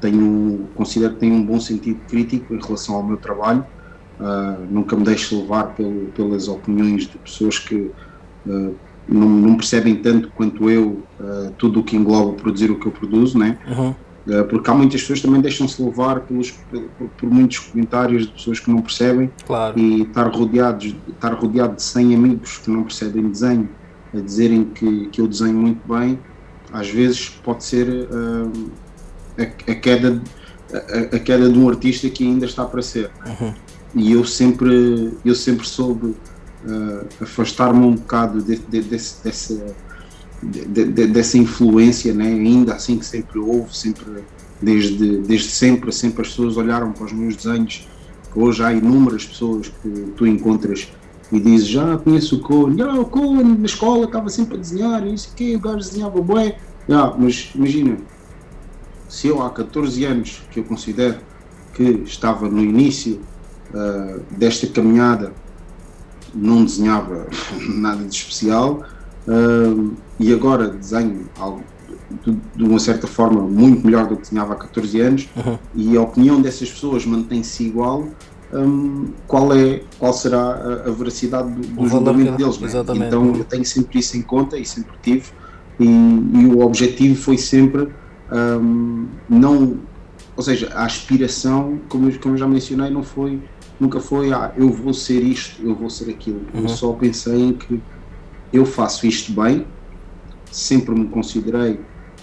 tenho, 0.00 0.70
considero 0.74 1.14
que 1.14 1.20
tenho 1.20 1.34
um 1.34 1.44
bom 1.44 1.60
sentido 1.60 2.04
crítico 2.08 2.54
em 2.54 2.60
relação 2.60 2.96
ao 2.96 3.06
meu 3.06 3.18
trabalho. 3.18 3.64
nunca 4.68 4.96
me 4.96 5.04
deixo 5.04 5.40
levar 5.40 5.74
pelo, 5.74 6.10
pelas 6.12 6.48
opiniões 6.48 7.04
de 7.06 7.18
pessoas 7.18 7.58
que 7.58 7.92
uh, 8.46 8.80
não, 9.06 9.28
não, 9.28 9.56
percebem 9.56 10.02
tanto 10.02 10.30
quanto 10.32 10.70
eu 10.70 11.08
uh, 11.20 11.54
tudo 11.58 11.80
o 11.80 11.84
que 11.84 11.96
engloba 11.96 12.36
produzir 12.36 12.70
o 12.70 12.78
que 12.78 12.86
eu 12.86 12.92
produzo, 12.92 13.38
né? 13.38 13.58
Uhum. 13.66 13.94
Uh, 14.26 14.44
porque 14.44 14.70
há 14.70 14.74
muitas 14.74 15.00
pessoas 15.00 15.18
que 15.18 15.26
também 15.26 15.40
deixam-se 15.40 15.82
levar 15.82 16.20
pelos, 16.20 16.52
por, 16.52 17.08
por, 17.18 17.28
muitos 17.28 17.58
comentários 17.58 18.26
de 18.26 18.32
pessoas 18.32 18.60
que 18.60 18.70
não 18.70 18.80
percebem 18.80 19.32
claro. 19.44 19.76
e 19.76 20.02
estar, 20.02 20.28
rodeados, 20.28 20.94
estar 21.08 21.34
rodeado 21.34 21.74
de 21.74 21.82
100 21.82 22.14
amigos 22.14 22.58
que 22.58 22.70
não 22.70 22.84
percebem 22.84 23.28
desenho 23.28 23.68
a 24.14 24.20
dizerem 24.20 24.64
que, 24.64 25.06
que 25.08 25.20
eu 25.20 25.26
desenho 25.26 25.54
muito 25.54 25.80
bem, 25.88 26.18
às 26.72 26.88
vezes 26.88 27.28
pode 27.28 27.64
ser 27.64 27.88
uh, 27.88 28.70
a, 29.38 29.42
a, 29.42 29.74
queda, 29.74 30.22
a, 30.72 31.16
a, 31.16 31.18
queda 31.18 31.50
de 31.50 31.58
um 31.58 31.68
artista 31.68 32.08
que 32.08 32.24
ainda 32.24 32.46
está 32.46 32.64
para 32.64 32.82
ser. 32.82 33.10
Uhum. 33.26 33.52
E 33.94 34.12
eu 34.12 34.24
sempre, 34.24 35.12
eu 35.24 35.34
sempre 35.34 35.66
soube 35.66 36.06
uh, 36.06 37.06
afastar-me 37.20 37.84
um 37.84 37.94
bocado 37.94 38.42
de, 38.42 38.56
de, 38.56 38.82
de, 40.42 40.64
dessa, 40.64 41.06
dessa 41.12 41.38
influência, 41.38 42.12
né? 42.12 42.26
ainda 42.26 42.74
assim 42.74 42.98
que 42.98 43.06
sempre 43.06 43.38
houve, 43.38 43.76
sempre, 43.76 44.24
desde, 44.60 45.18
desde 45.18 45.50
sempre, 45.50 45.92
sempre 45.92 46.22
as 46.22 46.28
pessoas 46.28 46.56
olharam 46.56 46.92
para 46.92 47.04
os 47.04 47.12
meus 47.12 47.36
desenhos. 47.36 47.86
Hoje 48.34 48.62
há 48.64 48.72
inúmeras 48.72 49.26
pessoas 49.26 49.68
que 49.68 49.88
tu 50.16 50.26
encontras 50.26 50.88
e 51.30 51.40
dizes, 51.40 51.68
já 51.68 51.96
conheço 51.98 52.36
o 52.36 52.40
Cohen, 52.40 52.76
já, 52.76 52.92
o 52.92 53.04
Cohen 53.06 53.56
na 53.58 53.66
escola 53.66 54.04
estava 54.04 54.28
sempre 54.28 54.56
a 54.56 54.60
desenhar, 54.60 55.06
isso 55.06 55.30
aqui, 55.32 55.54
o 55.56 55.60
gajo 55.60 55.78
desenhava 55.78 56.20
bué. 56.20 56.58
Já, 56.88 57.14
mas 57.18 57.50
imagina, 57.54 57.96
se 59.08 59.28
eu 59.28 59.42
há 59.42 59.50
14 59.50 60.04
anos 60.04 60.42
que 60.50 60.60
eu 60.60 60.64
considero 60.64 61.18
que 61.74 61.82
estava 62.04 62.48
no 62.48 62.62
início 62.62 63.20
uh, 63.72 64.20
desta 64.36 64.66
caminhada, 64.66 65.32
não 66.34 66.64
desenhava 66.64 67.26
nada 67.68 68.04
de 68.04 68.14
especial 68.14 68.84
uh, 69.28 69.92
e 70.18 70.32
agora 70.32 70.68
desenho 70.68 71.26
algo 71.38 71.62
de, 72.24 72.36
de, 72.56 72.64
uma 72.64 72.78
certa 72.78 73.06
forma 73.06 73.40
muito 73.42 73.84
melhor 73.84 74.06
do 74.06 74.16
que 74.16 74.22
desenhava 74.22 74.52
há 74.52 74.56
14 74.56 75.00
anos 75.00 75.28
uhum. 75.36 75.58
e 75.74 75.96
a 75.96 76.02
opinião 76.02 76.40
dessas 76.40 76.70
pessoas 76.70 77.06
mantém-se 77.06 77.64
igual. 77.64 78.06
Um, 78.52 79.06
qual 79.26 79.50
é 79.54 79.80
qual 79.98 80.12
será 80.12 80.38
a, 80.38 80.88
a 80.88 80.90
veracidade 80.90 81.50
do, 81.50 81.62
do 81.62 81.88
julgamento 81.88 82.36
deles 82.36 82.60
né? 82.60 83.06
então 83.06 83.34
eu 83.34 83.44
tenho 83.44 83.64
sempre 83.64 83.98
isso 83.98 84.14
em 84.14 84.20
conta 84.20 84.58
e 84.58 84.66
sempre 84.66 84.92
tive 85.00 85.24
e, 85.80 85.86
e 85.86 86.46
o 86.54 86.60
objetivo 86.60 87.16
foi 87.16 87.38
sempre 87.38 87.88
um, 88.30 89.06
não 89.26 89.78
ou 90.36 90.42
seja, 90.42 90.70
a 90.74 90.84
aspiração, 90.84 91.80
como 91.88 92.08
eu, 92.08 92.18
como 92.18 92.34
eu 92.34 92.38
já 92.38 92.46
mencionei, 92.46 92.90
não 92.90 93.02
foi, 93.02 93.40
nunca 93.78 94.00
foi, 94.00 94.32
ah, 94.32 94.52
eu 94.56 94.70
vou 94.70 94.94
ser 94.94 95.22
isto, 95.22 95.62
eu 95.62 95.74
vou 95.74 95.90
ser 95.90 96.10
aquilo. 96.10 96.40
Uhum. 96.54 96.62
Eu 96.62 96.68
só 96.68 96.92
pensei 96.92 97.40
em 97.40 97.52
que 97.52 97.80
eu 98.52 98.66
faço 98.66 99.06
isto 99.06 99.32
bem, 99.32 99.66
sempre 100.50 100.94
me 100.94 101.08
considerei 101.08 101.80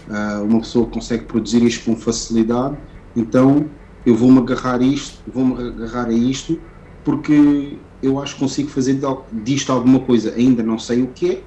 uh, 0.08 0.44
uma 0.44 0.60
pessoa 0.60 0.86
que 0.86 0.94
consegue 0.94 1.26
produzir 1.26 1.64
isto 1.64 1.86
com 1.86 1.96
facilidade, 1.96 2.78
então 3.16 3.70
eu 4.06 4.16
vou-me 4.16 4.40
agarrar 4.40 4.82
isto, 4.82 5.20
vou-me 5.34 5.84
agarrar 5.84 6.08
a 6.08 6.14
isto, 6.14 6.62
porque 7.04 7.78
eu 8.02 8.20
acho 8.20 8.36
que 8.36 8.40
consigo 8.40 8.70
fazer 8.70 9.00
disto 9.44 9.72
alguma 9.72 10.00
coisa, 10.00 10.34
ainda 10.36 10.62
não 10.62 10.78
sei 10.78 11.02
o 11.02 11.08
que 11.08 11.32
é, 11.32 11.44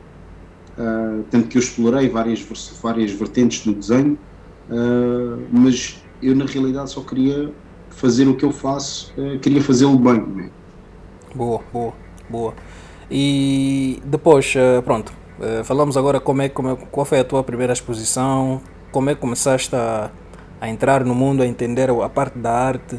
uh, 0.81 1.23
tanto 1.31 1.49
que 1.49 1.57
eu 1.57 1.63
explorei 1.63 2.09
várias, 2.09 2.45
várias 2.83 3.13
vertentes 3.13 3.65
do 3.65 3.73
desenho, 3.73 4.19
uh, 4.69 5.47
mas 5.53 6.03
eu 6.21 6.35
na 6.35 6.45
realidade 6.45 6.91
só 6.91 7.03
queria 7.03 7.53
fazer 7.91 8.27
o 8.27 8.37
que 8.37 8.45
eu 8.45 8.51
faço, 8.51 9.13
queria 9.43 9.63
fazê-lo 9.63 9.99
bem. 9.99 10.21
Né? 10.21 10.51
Boa, 11.35 11.61
boa, 11.73 11.93
boa. 12.29 12.55
E 13.15 14.01
depois, 14.07 14.55
uh, 14.55 14.81
pronto, 14.81 15.13
uh, 15.39 15.63
falamos 15.65 15.99
agora 15.99 16.19
como 16.19 16.41
é, 16.41 16.49
como 16.49 16.71
é, 16.71 16.77
qual 16.91 17.05
foi 17.05 17.21
a 17.21 17.25
tua 17.25 17.45
primeira 17.45 17.75
exposição, 17.75 18.59
como 18.91 19.11
é 19.11 19.15
que 19.15 19.21
começaste 19.21 19.77
a, 19.77 20.11
a 20.59 20.69
entrar 20.71 21.05
no 21.05 21.15
mundo, 21.15 21.43
a 21.43 21.47
entender 21.47 21.91
a 21.91 22.09
parte 22.09 22.39
da 22.39 22.51
arte 22.51 22.99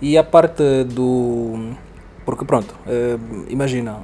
e 0.00 0.16
a 0.16 0.22
parte 0.22 0.84
do. 0.84 1.72
Porque 2.24 2.44
pronto, 2.44 2.74
imagina 3.48 4.00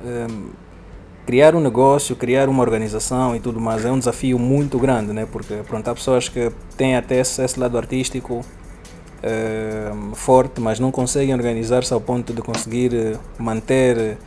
criar 1.26 1.54
um 1.54 1.61
negócio, 1.61 2.16
criar 2.16 2.49
uma 2.49 2.62
organização 2.62 3.37
e 3.37 3.40
tudo 3.40 3.61
mais 3.61 3.84
é 3.84 3.92
um 3.92 3.99
desafio 3.99 4.38
muito 4.38 4.78
grande, 4.78 5.12
né? 5.12 5.28
Porque 5.30 5.56
pronto, 5.68 5.87
há 5.88 5.94
pessoas 5.94 6.26
que 6.26 6.50
têm 6.75 6.96
até 6.96 7.20
esse 7.20 7.61
lado 7.61 7.76
artístico 7.76 8.40
forte, 10.14 10.61
mas 10.61 10.80
não 10.80 10.90
conseguem 10.90 11.34
organizar-se 11.34 11.92
ao 11.92 12.00
ponto 12.00 12.32
de 12.32 12.42
conseguir 12.42 12.94
eh, 12.94 13.18
manter 13.38 14.18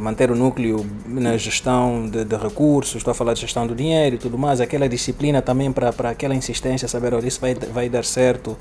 manter 0.00 0.30
o 0.30 0.36
núcleo 0.36 0.86
na 1.06 1.36
gestão 1.36 2.08
de, 2.08 2.24
de, 2.24 2.36
recursos, 2.36 2.96
estou 2.96 3.10
a 3.10 3.14
falar 3.14 3.34
de 3.34 3.40
gestão 3.40 3.66
do 3.66 3.74
dinheiro 3.74 4.14
e 4.14 4.18
tudo 4.18 4.38
mais, 4.38 4.60
aquela 4.60 4.88
disciplina 4.88 5.42
também 5.42 5.72
para 5.72 5.90
aquela 6.08 6.36
insistência, 6.36 6.86
saber, 6.86 7.12
olha, 7.14 7.26
isso 7.26 7.40
vai, 7.40 7.54
vai 7.54 7.88
dar 7.88 8.04
certo, 8.04 8.56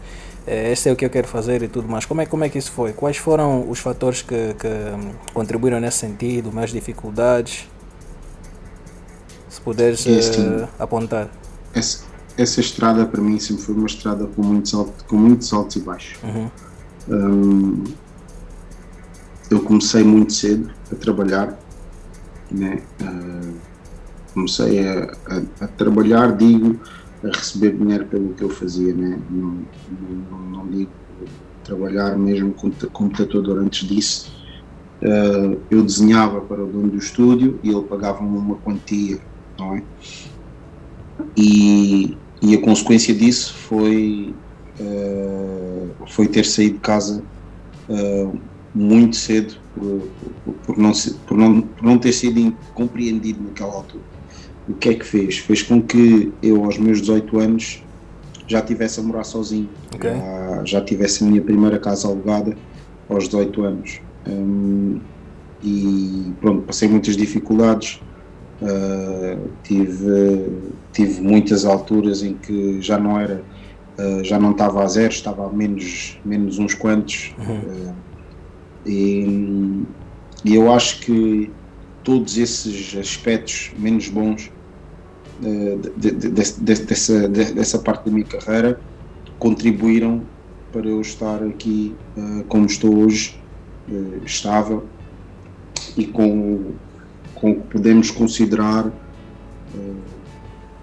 é, 0.48 0.72
esse 0.72 0.90
é 0.90 0.92
o 0.92 0.96
que 0.96 1.06
eu 1.06 1.10
quero 1.10 1.28
fazer 1.28 1.62
e 1.62 1.68
tudo 1.68 1.88
mais. 1.88 2.06
Como 2.06 2.22
é, 2.22 2.26
como 2.26 2.44
é 2.44 2.50
que 2.50 2.58
isso 2.58 2.72
foi? 2.72 2.94
Quais 2.94 3.18
foram 3.18 3.70
os 3.70 3.80
fatores 3.80 4.24
que, 4.24 4.56
que 4.56 4.68
hum, 4.68 5.12
contribuíram 5.34 5.80
nesse 5.80 6.00
sentido, 6.00 6.52
mais 6.52 6.72
dificuldades? 6.72 7.70
Se 9.48 9.62
puderes 9.62 10.06
uh, 10.06 10.68
apontar. 10.80 11.30
Essa, 11.74 12.04
essa 12.36 12.60
estrada 12.60 13.06
para 13.06 13.22
mim 13.22 13.38
sempre 13.38 13.64
foi 13.64 13.76
uma 13.76 13.86
estrada 13.86 14.26
com 14.26 14.42
muitos 14.42 14.74
altos, 14.74 15.02
com 15.04 15.18
muitos 15.18 15.54
altos 15.54 15.76
e 15.76 15.80
baixos. 15.82 16.18
Uhum. 16.24 16.50
Um, 17.10 17.84
eu 19.52 19.62
comecei 19.62 20.04
muito 20.04 20.34
cedo 20.34 20.81
a 20.92 20.96
trabalhar, 20.96 21.58
né? 22.52 22.82
Uh, 23.02 23.54
comecei 24.34 24.88
a, 24.88 25.12
a, 25.28 25.66
a, 25.66 25.68
trabalhar, 25.68 26.36
digo, 26.36 26.80
a 27.24 27.28
receber 27.28 27.78
dinheiro 27.78 28.06
pelo 28.06 28.34
que 28.34 28.44
eu 28.44 28.50
fazia, 28.50 28.94
né? 28.94 29.20
não, 29.30 29.66
não, 30.30 30.40
não 30.40 30.68
digo 30.68 30.92
trabalhar 31.64 32.18
mesmo 32.18 32.54
como 32.54 32.74
computador 32.92 33.60
antes 33.60 33.88
disso. 33.88 34.32
Uh, 35.02 35.60
eu 35.70 35.82
desenhava 35.84 36.42
para 36.42 36.64
o 36.64 36.68
dono 36.68 36.90
do 36.90 36.98
estúdio 36.98 37.60
e 37.64 37.70
ele 37.70 37.82
pagava-me 37.84 38.38
uma 38.38 38.56
quantia, 38.56 39.20
não 39.58 39.76
é? 39.76 39.84
E, 41.36 42.18
e 42.42 42.56
a 42.56 42.62
consequência 42.62 43.14
disso 43.14 43.54
foi, 43.54 44.34
uh, 44.80 45.90
foi 46.08 46.28
ter 46.28 46.46
saído 46.46 46.76
de 46.76 46.82
casa 46.82 47.24
uh, 47.90 48.40
muito 48.74 49.16
cedo 49.16 49.56
por, 49.76 50.08
por, 50.44 50.54
por, 50.54 50.78
não, 50.78 50.92
por, 51.28 51.38
não, 51.38 51.62
por 51.62 51.84
não 51.84 51.98
ter 51.98 52.14
sido 52.14 52.56
compreendido 52.74 53.42
naquela 53.44 53.74
altura. 53.74 54.04
O 54.68 54.74
que 54.74 54.90
é 54.90 54.94
que 54.94 55.06
fez? 55.06 55.38
Fez 55.40 55.62
com 55.64 55.82
que 55.82 56.32
eu, 56.42 56.64
aos 56.64 56.78
meus 56.78 57.02
18 57.02 57.40
anos, 57.40 57.84
já 58.48 58.62
tivesse 58.62 59.00
a 59.00 59.04
morar 59.04 59.24
sozinho. 59.24 59.70
Okay. 59.96 60.12
Já, 60.12 60.66
já, 60.66 60.82
tivesse 60.82 61.24
a 61.24 61.28
minha 61.28 61.42
primeira 61.42 61.80
casa 61.80 62.08
alugada 62.08 62.56
aos 63.10 63.26
18 63.26 63.64
anos. 63.64 64.02
Um, 64.28 65.00
e 65.64 66.32
pronto, 66.40 66.64
passei 66.64 66.88
muitas 66.88 67.18
dificuldades. 67.18 68.02
Uh, 68.62 69.50
tive, 69.64 70.48
tive 70.94 71.22
muitas 71.22 71.66
alturas 71.66 72.22
em 72.22 72.36
que 72.36 72.80
já 72.80 72.98
não 72.98 73.20
era, 73.20 73.44
uh, 73.98 74.24
já 74.24 74.40
não 74.40 74.52
estava 74.52 74.84
a 74.84 74.88
zero, 74.88 75.12
estava 75.12 75.48
a 75.48 75.50
menos, 75.50 76.20
menos 76.24 76.60
uns 76.60 76.76
quantos. 76.76 77.34
Uhum. 77.40 77.58
Uh, 77.58 78.11
e, 78.86 79.84
e 80.44 80.56
eu 80.56 80.72
acho 80.72 81.02
que 81.02 81.52
todos 82.04 82.38
esses 82.38 82.96
aspectos 82.98 83.72
menos 83.78 84.08
bons 84.10 84.52
uh, 85.42 85.78
de, 85.98 86.12
de, 86.12 86.30
de, 86.30 86.74
dessa, 86.84 87.28
dessa 87.28 87.80
parte 87.80 88.06
da 88.06 88.12
minha 88.12 88.26
carreira 88.26 88.80
contribuíram 89.38 90.22
para 90.72 90.88
eu 90.88 91.02
estar 91.02 91.44
aqui 91.44 91.96
uh, 92.18 92.44
como 92.46 92.66
estou 92.66 92.96
hoje, 92.96 93.40
uh, 93.90 94.24
estável 94.26 94.86
e 95.98 96.06
com, 96.06 96.72
com 97.36 97.52
o 97.52 97.56
que 97.56 97.68
podemos 97.68 98.10
considerar 98.10 98.88
uh, 98.88 99.96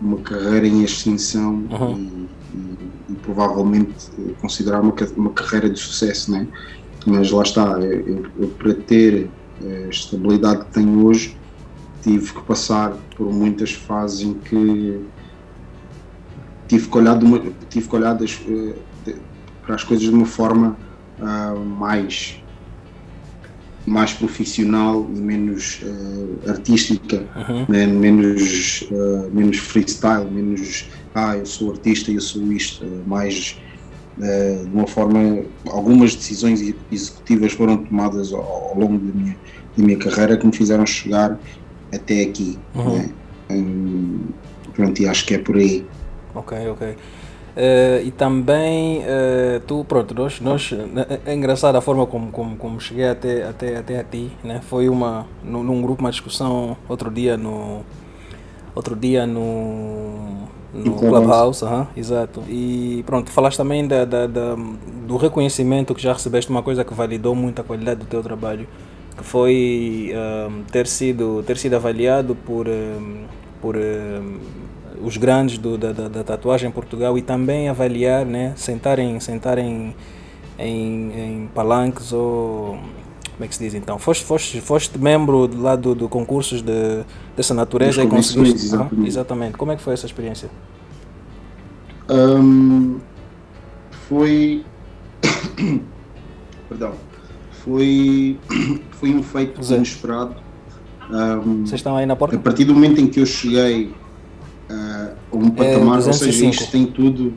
uma 0.00 0.18
carreira 0.18 0.66
em 0.66 0.84
extinção 0.84 1.66
uhum. 1.70 1.96
e, 1.96 2.28
e, 2.56 3.12
e, 3.12 3.14
provavelmente 3.16 4.10
considerar 4.40 4.80
uma, 4.80 4.94
uma 5.16 5.30
carreira 5.30 5.68
de 5.68 5.78
sucesso, 5.78 6.30
né? 6.30 6.46
Mas 7.08 7.30
lá 7.30 7.42
está, 7.42 7.78
eu, 7.80 8.26
eu 8.38 8.48
para 8.48 8.74
ter 8.74 9.28
eh, 9.64 9.84
a 9.86 9.88
estabilidade 9.88 10.66
que 10.66 10.72
tenho 10.72 11.06
hoje, 11.06 11.36
tive 12.02 12.32
que 12.32 12.42
passar 12.42 12.96
por 13.16 13.32
muitas 13.32 13.72
fases 13.72 14.22
em 14.22 14.34
que 14.34 15.00
tive 16.68 16.88
que 16.88 16.98
olhar, 16.98 17.20
uma, 17.22 17.40
tive 17.68 17.88
que 17.88 17.96
olhar 17.96 18.14
das, 18.14 18.38
eh, 18.46 18.74
de, 19.04 19.16
para 19.64 19.74
as 19.74 19.84
coisas 19.84 20.06
de 20.06 20.14
uma 20.14 20.26
forma 20.26 20.76
uh, 21.18 21.58
mais 21.58 22.42
mais 23.86 24.12
profissional 24.12 25.08
e 25.14 25.18
menos 25.18 25.80
uh, 25.82 26.50
artística, 26.50 27.24
uhum. 27.34 27.64
né? 27.68 27.86
menos, 27.86 28.82
uh, 28.90 29.30
menos 29.32 29.56
freestyle, 29.56 30.30
menos 30.30 30.84
ah, 31.14 31.38
eu 31.38 31.46
sou 31.46 31.70
artista 31.70 32.10
e 32.10 32.16
eu 32.16 32.20
sou 32.20 32.52
isto, 32.52 32.84
mais 33.06 33.58
de 34.18 34.70
uma 34.74 34.86
forma, 34.86 35.44
algumas 35.70 36.14
decisões 36.14 36.74
executivas 36.90 37.52
foram 37.52 37.76
tomadas 37.76 38.32
ao, 38.32 38.40
ao 38.42 38.78
longo 38.78 38.98
da 38.98 39.14
minha, 39.14 39.36
da 39.76 39.84
minha 39.84 39.98
carreira 39.98 40.36
que 40.36 40.46
me 40.46 40.54
fizeram 40.54 40.84
chegar 40.84 41.38
até 41.92 42.22
aqui. 42.22 42.58
Uhum. 42.74 42.98
Né? 42.98 43.10
Pronto, 44.74 45.00
e 45.00 45.08
acho 45.08 45.26
que 45.26 45.34
é 45.34 45.38
por 45.38 45.56
aí. 45.56 45.86
Ok, 46.34 46.56
ok. 46.68 46.88
Uh, 47.58 48.06
e 48.06 48.12
também 48.12 49.00
uh, 49.00 49.58
tu, 49.66 49.84
pronto, 49.84 50.14
nós, 50.14 50.40
nós 50.40 50.72
é, 51.26 51.34
engraçado 51.34 51.74
a 51.74 51.80
forma 51.80 52.06
como, 52.06 52.30
como, 52.30 52.56
como 52.56 52.80
cheguei 52.80 53.08
até, 53.08 53.42
até, 53.48 53.78
até 53.78 53.98
a 53.98 54.04
ti, 54.04 54.30
né? 54.44 54.60
Foi 54.62 54.88
uma, 54.88 55.26
num, 55.42 55.64
num 55.64 55.82
grupo, 55.82 56.00
uma 56.00 56.12
discussão 56.12 56.76
outro 56.88 57.10
dia 57.10 57.36
no, 57.36 57.80
outro 58.76 58.94
dia 58.94 59.26
no, 59.26 60.37
no 60.84 60.94
Clubhouse, 60.94 61.64
uhum, 61.64 61.86
exato. 61.96 62.42
E 62.48 63.02
pronto, 63.06 63.30
falaste 63.30 63.56
também 63.56 63.86
da, 63.86 64.04
da, 64.04 64.26
da, 64.26 64.56
do 65.06 65.16
reconhecimento 65.16 65.94
que 65.94 66.02
já 66.02 66.12
recebeste, 66.12 66.50
uma 66.50 66.62
coisa 66.62 66.84
que 66.84 66.94
validou 66.94 67.34
muito 67.34 67.60
a 67.60 67.64
qualidade 67.64 68.00
do 68.00 68.06
teu 68.06 68.22
trabalho, 68.22 68.66
que 69.16 69.24
foi 69.24 70.12
um, 70.14 70.62
ter, 70.64 70.86
sido, 70.86 71.42
ter 71.44 71.56
sido 71.56 71.74
avaliado 71.74 72.34
por, 72.34 72.68
um, 72.68 73.24
por 73.60 73.76
um, 73.76 74.38
os 75.02 75.16
grandes 75.16 75.58
do, 75.58 75.76
da, 75.76 75.92
da, 75.92 76.08
da, 76.08 76.24
tatuagem 76.24 76.68
em 76.68 76.72
Portugal 76.72 77.18
e 77.18 77.22
também 77.22 77.68
avaliar, 77.68 78.24
né, 78.24 78.52
sentar 78.56 78.98
em, 78.98 79.18
sentar 79.20 79.58
em, 79.58 79.94
em, 80.58 81.12
em 81.12 81.50
palanques 81.54 82.12
ou 82.12 82.78
como 83.38 83.44
é 83.44 83.48
que 83.48 83.54
se 83.54 83.62
diz 83.62 83.72
então? 83.74 84.00
Foste, 84.00 84.24
foste, 84.24 84.60
foste 84.60 84.98
membro 84.98 85.48
lá 85.62 85.76
do, 85.76 85.94
do 85.94 86.08
concursos 86.08 86.60
de, 86.60 87.04
dessa 87.36 87.54
natureza 87.54 88.02
e 88.02 88.08
conseguiste. 88.08 88.66
Exatamente. 88.66 89.04
Ah, 89.04 89.06
exatamente. 89.06 89.56
Como 89.56 89.70
é 89.70 89.76
que 89.76 89.82
foi 89.82 89.94
essa 89.94 90.06
experiência? 90.06 90.50
Um, 92.10 92.98
foi. 94.08 94.64
Perdão. 96.68 96.94
Foi, 97.62 98.36
foi 98.98 99.14
um 99.14 99.22
feito 99.22 99.62
Zé. 99.62 99.76
inesperado. 99.76 100.34
Um, 101.08 101.64
Vocês 101.64 101.78
estão 101.78 101.96
aí 101.96 102.06
na 102.06 102.16
porta? 102.16 102.34
A 102.34 102.40
partir 102.40 102.64
do 102.64 102.74
momento 102.74 103.00
em 103.00 103.06
que 103.06 103.20
eu 103.20 103.26
cheguei 103.26 103.94
uh, 104.68 105.14
a 105.32 105.36
um 105.36 105.48
patamar, 105.50 106.02
é, 106.02 106.06
ou 106.06 106.12
seja, 106.12 106.44
isto 106.44 106.72
tem 106.72 106.86
tudo 106.86 107.32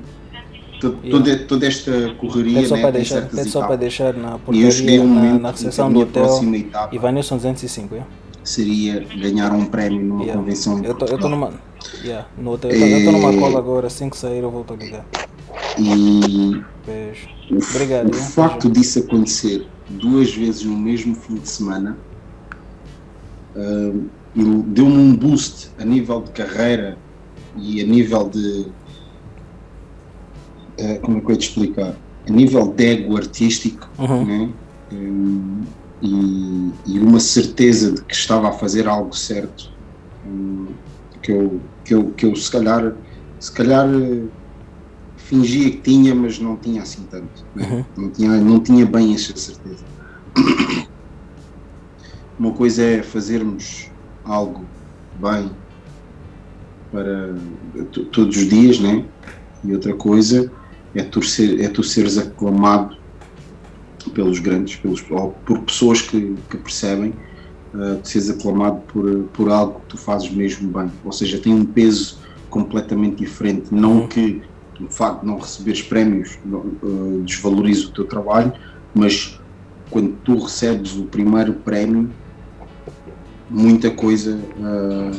toda, 0.81 1.29
yeah. 1.29 1.45
toda 1.45 1.67
esta 1.67 2.13
correria, 2.15 2.67
só 2.67 2.75
né, 2.75 2.81
para 2.81 2.91
deixar, 2.91 3.29
só 3.45 3.67
para 3.67 3.75
deixar 3.75 4.13
na 4.13 4.39
portaria, 4.39 5.01
um 5.01 5.13
na, 5.13 5.39
na 5.39 5.51
recepção 5.51 5.93
do 5.93 6.00
hotel, 6.00 6.55
etapa 6.55 6.95
Ivanilson 6.95 7.38
205, 7.38 7.93
yeah? 7.93 8.11
seria 8.43 9.05
ganhar 9.15 9.51
um 9.53 9.65
prémio 9.65 10.01
numa 10.01 10.23
yeah. 10.23 10.41
convenção 10.41 10.83
eu 10.83 10.91
estou 10.93 11.29
numa, 11.29 11.53
yeah, 12.03 12.27
no 12.38 12.51
hotel, 12.53 12.71
eu 12.71 12.97
estou 12.97 13.13
numa 13.13 13.33
cola 13.33 13.59
agora, 13.59 13.88
assim 13.88 14.09
que 14.09 14.17
sair 14.17 14.41
eu 14.41 14.50
volto 14.50 14.73
a 14.73 14.77
ligar. 14.77 15.05
E 15.77 16.61
Beijo. 16.85 17.27
o, 17.51 17.57
Obrigado, 17.75 18.09
o 18.09 18.13
facto 18.13 18.69
disso 18.69 19.00
acontecer 19.00 19.67
duas 19.88 20.33
vezes 20.33 20.63
no 20.63 20.75
mesmo 20.75 21.15
fim 21.15 21.35
de 21.35 21.47
semana 21.47 21.97
uh, 23.55 24.09
deu-me 24.33 24.97
um 24.97 25.15
boost 25.15 25.69
a 25.79 25.85
nível 25.85 26.21
de 26.21 26.31
carreira 26.31 26.97
e 27.57 27.81
a 27.81 27.85
nível 27.85 28.29
de 28.29 28.65
uh, 30.81 31.00
como 31.01 31.17
é 31.17 31.21
que 31.21 31.27
eu 31.27 31.31
ia 31.31 31.38
te 31.38 31.50
explicar? 31.50 31.95
A 32.27 32.31
nível 32.31 32.67
de 32.67 32.85
ego 32.85 33.17
artístico, 33.17 33.89
uhum. 33.97 34.25
né? 34.25 34.50
Um, 34.91 35.61
e, 36.01 36.71
e, 36.88 37.00
uma 37.00 37.19
certeza 37.19 37.91
de 37.91 38.01
que 38.03 38.13
estava 38.13 38.50
a 38.50 38.51
fazer 38.51 38.88
algo 38.88 39.15
certo, 39.15 39.71
um, 40.25 40.67
que, 41.21 41.31
eu, 41.31 41.61
que, 41.85 41.93
eu, 41.93 42.05
que 42.11 42.25
eu 42.25 42.35
se 42.35 42.50
calhar, 42.51 42.93
se 43.39 43.51
calhar 43.51 43.88
fingia 45.17 45.71
que 45.71 45.77
tinha, 45.77 46.13
mas 46.13 46.39
não 46.39 46.57
tinha 46.57 46.81
assim 46.81 47.03
tanto. 47.09 47.45
Né? 47.55 47.85
Uhum. 47.97 48.03
Não, 48.03 48.09
tinha, 48.09 48.41
não 48.41 48.59
tinha 48.59 48.85
bem 48.85 49.13
essa 49.13 49.35
certeza. 49.38 49.85
Uma 52.38 52.51
coisa 52.51 52.83
é 52.83 53.03
fazermos 53.03 53.89
algo 54.25 54.65
bem 55.19 55.51
para 56.91 57.35
todos 58.11 58.35
os 58.35 58.50
dias, 58.50 58.79
né? 58.79 59.05
E 59.63 59.73
outra 59.73 59.93
coisa 59.93 60.51
é 60.95 61.03
tu, 61.03 61.21
ser, 61.21 61.62
é 61.62 61.69
tu 61.69 61.83
seres 61.83 62.17
aclamado 62.17 62.98
pelos 64.13 64.39
grandes, 64.39 64.75
pelos, 64.75 65.03
ou 65.10 65.31
por 65.45 65.60
pessoas 65.60 66.01
que, 66.01 66.36
que 66.50 66.57
percebem, 66.57 67.13
uh, 67.74 68.00
seres 68.03 68.29
aclamado 68.29 68.81
por, 68.88 69.24
por 69.33 69.50
algo 69.50 69.79
que 69.81 69.88
tu 69.88 69.98
fazes 69.98 70.29
mesmo 70.31 70.69
bem. 70.69 70.91
Ou 71.05 71.12
seja, 71.12 71.38
tem 71.38 71.53
um 71.53 71.65
peso 71.65 72.19
completamente 72.50 73.17
diferente. 73.17 73.74
Não 73.74 74.01
uhum. 74.01 74.07
que 74.07 74.41
o 74.79 74.89
facto 74.89 75.21
de 75.21 75.27
não 75.27 75.38
receberes 75.38 75.81
prémios 75.81 76.39
uh, 76.45 77.21
desvalorize 77.24 77.86
o 77.86 77.89
teu 77.91 78.05
trabalho, 78.05 78.51
mas 78.93 79.39
quando 79.89 80.15
tu 80.24 80.38
recebes 80.39 80.95
o 80.95 81.05
primeiro 81.05 81.53
prémio, 81.53 82.10
muita 83.49 83.91
coisa, 83.91 84.39
uh, 84.58 85.17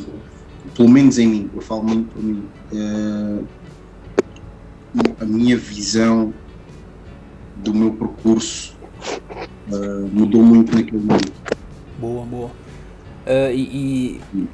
pelo 0.74 0.88
menos 0.88 1.18
em 1.18 1.28
mim, 1.28 1.50
eu 1.54 1.60
falo 1.60 1.84
muito 1.84 2.12
por 2.12 2.22
mim, 2.22 2.42
uh, 2.72 3.44
a 5.20 5.24
minha 5.24 5.56
visão 5.56 6.32
do 7.56 7.72
meu 7.72 7.92
percurso 7.92 8.76
uh, 9.70 10.08
mudou 10.12 10.42
muito 10.42 10.74
naquele 10.74 10.98
momento. 10.98 11.32
Boa, 11.98 12.24
boa. 12.24 12.50
Uh, 13.26 13.52
e, 13.52 14.20
e, 14.34 14.48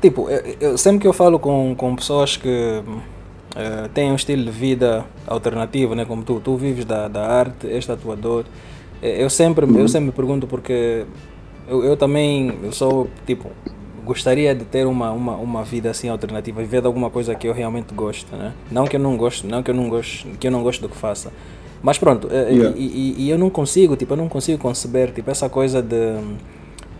tipo, 0.00 0.28
eu, 0.28 0.56
eu, 0.60 0.78
sempre 0.78 1.00
que 1.00 1.06
eu 1.06 1.12
falo 1.12 1.38
com, 1.38 1.74
com 1.74 1.96
pessoas 1.96 2.36
que 2.36 2.82
uh, 2.84 3.88
têm 3.94 4.12
um 4.12 4.16
estilo 4.16 4.44
de 4.44 4.50
vida 4.50 5.04
alternativo, 5.26 5.94
né, 5.94 6.04
como 6.04 6.22
tu, 6.22 6.40
tu 6.40 6.56
vives 6.56 6.84
da, 6.84 7.08
da 7.08 7.26
arte, 7.26 7.66
és 7.66 7.86
tatuador, 7.86 8.44
eu 9.02 9.30
sempre, 9.30 9.64
uhum. 9.64 9.78
eu 9.78 9.88
sempre 9.88 10.12
pergunto 10.12 10.46
porque 10.46 11.06
eu, 11.66 11.82
eu 11.82 11.96
também 11.96 12.58
eu 12.62 12.72
sou 12.72 13.08
tipo 13.26 13.50
gostaria 14.04 14.54
de 14.54 14.64
ter 14.64 14.86
uma, 14.86 15.10
uma, 15.10 15.36
uma 15.36 15.64
vida 15.64 15.90
assim 15.90 16.08
alternativa, 16.08 16.60
viver 16.60 16.80
de 16.80 16.86
alguma 16.86 17.10
coisa 17.10 17.34
que 17.34 17.46
eu 17.46 17.52
realmente 17.52 17.94
gosto, 17.94 18.34
né? 18.34 18.52
Não 18.70 18.86
que 18.86 18.96
eu 18.96 19.00
não 19.00 19.16
gosto, 19.16 19.46
não 19.46 19.62
que 19.62 19.70
eu 19.70 19.74
não 19.74 19.88
gosto, 19.88 20.28
que 20.38 20.46
eu 20.46 20.50
não 20.50 20.62
gosto 20.62 20.80
do 20.80 20.88
que 20.88 20.96
faça. 20.96 21.32
Mas 21.82 21.98
pronto, 21.98 22.28
eh, 22.30 22.50
yeah. 22.50 22.76
e, 22.76 22.84
e, 22.84 23.24
e, 23.24 23.30
eu 23.30 23.38
não 23.38 23.48
consigo, 23.48 23.96
tipo, 23.96 24.12
eu 24.12 24.16
não 24.16 24.28
consigo 24.28 24.58
conceber, 24.58 25.12
tipo, 25.12 25.30
essa 25.30 25.48
coisa 25.48 25.80
de, 25.80 26.12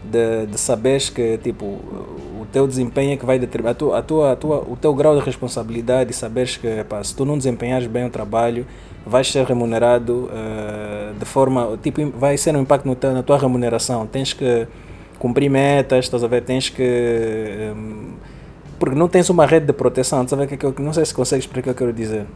de, 0.04 0.46
de 0.46 0.58
saberes 0.58 1.10
que, 1.10 1.36
tipo, 1.38 1.66
o 1.66 2.46
teu 2.50 2.66
desempenho 2.66 3.12
é 3.12 3.16
que 3.16 3.26
vai 3.26 3.38
determinar, 3.38 3.72
a 3.72 3.74
tua, 3.74 3.98
a 3.98 4.02
tua, 4.02 4.32
a 4.32 4.36
tua, 4.36 4.56
o 4.60 4.76
teu 4.80 4.94
grau 4.94 5.18
de 5.18 5.24
responsabilidade 5.24 6.10
e 6.10 6.14
saberes 6.14 6.56
que, 6.56 6.82
pá, 6.84 7.04
se 7.04 7.14
tu 7.14 7.26
não 7.26 7.36
desempenhares 7.36 7.86
bem 7.86 8.06
o 8.06 8.10
trabalho, 8.10 8.66
vais 9.04 9.30
ser 9.30 9.44
remunerado 9.44 10.30
uh, 10.30 11.18
de 11.18 11.24
forma, 11.26 11.78
tipo, 11.82 12.10
vai 12.10 12.36
ser 12.38 12.56
um 12.56 12.62
impacto 12.62 12.94
teu, 12.94 13.12
na 13.12 13.22
tua 13.22 13.38
remuneração. 13.38 14.06
Tens 14.06 14.32
que 14.32 14.66
cumprir 15.20 15.50
metas, 15.50 16.06
estás 16.06 16.24
a 16.24 16.26
ver? 16.26 16.42
Tens 16.42 16.70
que. 16.70 17.72
Um, 17.76 18.14
porque 18.78 18.96
não 18.96 19.06
tens 19.06 19.28
uma 19.28 19.44
rede 19.44 19.66
de 19.66 19.72
proteção, 19.74 20.24
estás 20.24 20.40
a 20.40 20.44
ver? 20.44 20.56
Que 20.56 20.64
eu, 20.64 20.74
não 20.80 20.92
sei 20.92 21.04
se 21.04 21.14
consegues 21.14 21.44
explicar 21.44 21.70
o 21.70 21.74
que 21.74 21.82
eu 21.82 21.88
quero 21.88 21.96
dizer. 21.96 22.26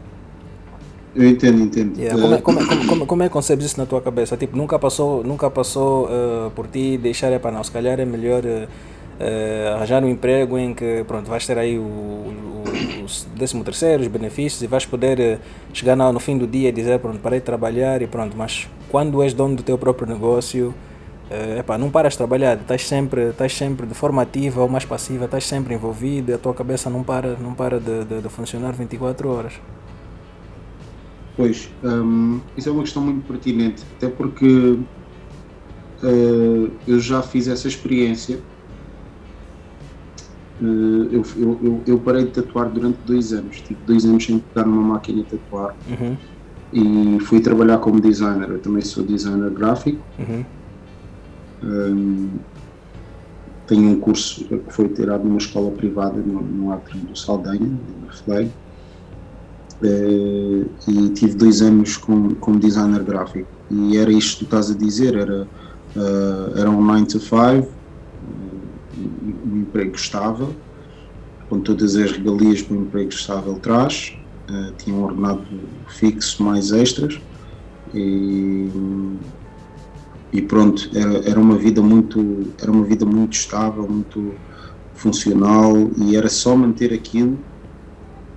Eu 1.15 1.27
entendo, 1.27 1.61
entendo. 1.63 1.99
Yeah. 1.99 2.21
Como, 2.21 2.35
é, 2.35 2.41
como, 2.41 2.59
é, 2.59 2.65
como, 2.65 2.85
como, 2.87 3.05
como, 3.07 3.23
é 3.23 3.27
que 3.27 3.33
concebes 3.33 3.65
isso 3.65 3.79
na 3.79 3.87
tua 3.87 4.01
cabeça? 4.01 4.37
Tipo, 4.37 4.55
nunca 4.55 4.77
passou, 4.77 5.23
nunca 5.23 5.49
passou 5.49 6.05
uh, 6.05 6.51
por 6.51 6.67
ti 6.67 6.97
deixar, 6.97 7.31
é 7.31 7.39
para 7.39 7.51
não, 7.51 7.63
se 7.63 7.71
calhar 7.71 7.99
é 7.99 8.05
melhor 8.05 8.43
uh, 8.45 8.67
uh, 8.67 9.75
arranjar 9.75 10.03
um 10.03 10.09
emprego 10.09 10.57
em 10.57 10.73
que, 10.73 11.03
pronto, 11.07 11.27
vais 11.27 11.47
ter 11.47 11.57
aí 11.57 11.79
o, 11.79 11.81
o, 11.81 12.63
o 13.03 13.37
13 13.37 13.63
terceiro, 13.63 14.03
os 14.03 14.07
benefícios 14.07 14.61
e 14.61 14.67
vais 14.67 14.85
poder 14.85 15.39
chegar 15.73 15.95
no, 15.95 16.13
no 16.13 16.19
fim 16.19 16.37
do 16.37 16.45
dia 16.45 16.69
e 16.69 16.71
dizer, 16.71 16.99
pronto, 16.99 17.17
parei 17.19 17.39
de 17.39 17.45
trabalhar 17.45 18.01
e 18.03 18.07
pronto, 18.07 18.35
mas 18.37 18.69
quando 18.89 19.23
és 19.23 19.33
dono 19.33 19.55
do 19.55 19.63
teu 19.63 19.77
próprio 19.77 20.07
negócio, 20.07 20.75
Uh, 21.29 21.57
epá, 21.59 21.75
não 21.75 21.89
paras 21.89 22.13
de 22.13 22.17
trabalhar, 22.19 22.55
estás 22.55 22.87
sempre, 22.87 23.29
estás 23.29 23.51
sempre 23.51 23.87
de 23.87 23.95
forma 23.95 24.21
ativa 24.21 24.61
ou 24.61 24.69
mais 24.69 24.85
passiva, 24.85 25.25
estás 25.25 25.43
sempre 25.47 25.73
envolvido 25.73 26.29
e 26.29 26.35
a 26.35 26.37
tua 26.37 26.53
cabeça 26.53 26.87
não 26.87 27.03
para, 27.03 27.35
não 27.37 27.55
para 27.55 27.79
de, 27.79 28.05
de, 28.05 28.21
de 28.21 28.29
funcionar 28.29 28.73
24 28.73 29.27
horas. 29.27 29.53
Pois, 31.35 31.71
um, 31.83 32.39
isso 32.55 32.69
é 32.69 32.71
uma 32.71 32.83
questão 32.83 33.01
muito 33.01 33.27
pertinente, 33.27 33.83
até 33.97 34.07
porque 34.07 34.77
uh, 36.03 36.71
eu 36.87 36.99
já 36.99 37.23
fiz 37.23 37.47
essa 37.47 37.67
experiência. 37.67 38.39
Uh, 40.61 41.09
eu, 41.11 41.23
eu, 41.37 41.81
eu, 41.87 41.99
parei 41.99 42.25
de 42.25 42.31
tatuar 42.31 42.69
durante 42.69 42.99
dois 43.03 43.33
anos, 43.33 43.61
tive 43.61 43.79
dois 43.87 44.05
anos 44.05 44.23
sem 44.23 44.37
pegar 44.37 44.67
numa 44.67 44.93
máquina 44.93 45.23
de 45.23 45.37
tatuar 45.37 45.75
uhum. 45.89 46.15
e 46.71 47.19
fui 47.21 47.41
trabalhar 47.41 47.79
como 47.79 47.99
designer. 47.99 48.47
Eu 48.47 48.59
também 48.59 48.83
sou 48.83 49.03
designer 49.03 49.49
gráfico. 49.49 49.99
Uhum 50.19 50.45
um, 51.65 52.29
tenho 53.67 53.89
um 53.89 53.99
curso 53.99 54.45
que 54.45 54.71
foi 54.71 54.87
tirado 54.89 55.23
numa 55.23 55.37
escola 55.37 55.71
privada 55.71 56.21
no, 56.21 56.41
no 56.41 56.71
Atrio 56.71 57.01
do 57.01 57.17
Saldanha, 57.17 57.71
na 58.05 58.13
FLEG, 58.13 58.51
uh, 59.81 60.69
e 60.87 61.09
tive 61.09 61.35
dois 61.35 61.61
anos 61.61 61.97
como, 61.97 62.35
como 62.35 62.59
designer 62.59 63.03
gráfico. 63.03 63.49
E 63.71 63.97
era 63.97 64.11
isto 64.11 64.39
que 64.39 64.45
tu 64.45 64.45
estás 64.45 64.69
a 64.69 64.77
dizer, 64.77 65.15
era, 65.15 65.47
uh, 65.95 66.59
era 66.59 66.69
um 66.69 66.83
9 66.83 67.05
to 67.07 67.19
5, 67.19 67.35
uh, 67.35 67.67
um 68.97 69.57
emprego 69.57 69.95
estável, 69.95 70.55
com 71.49 71.59
todas 71.59 71.95
as 71.95 72.11
regalias 72.11 72.61
que 72.61 72.73
um 72.73 72.83
emprego 72.83 73.09
estável 73.09 73.55
traz, 73.55 74.15
uh, 74.49 74.71
tinha 74.77 74.95
um 74.95 75.03
ordenado 75.03 75.43
fixo 75.87 76.43
mais 76.43 76.71
extras, 76.71 77.19
e 77.93 78.69
e 80.35 80.41
pronto, 80.41 80.89
era, 80.93 81.29
era 81.29 81.39
uma 81.39 81.55
vida 81.55 81.81
muito 81.81 82.47
era 82.61 82.69
uma 82.69 82.83
vida 82.83 83.05
muito 83.05 83.33
estável, 83.33 83.87
muito 83.87 84.33
funcional 84.93 85.73
e 85.97 86.15
era 86.15 86.27
só 86.29 86.55
manter 86.55 86.93
aquilo 86.93 87.37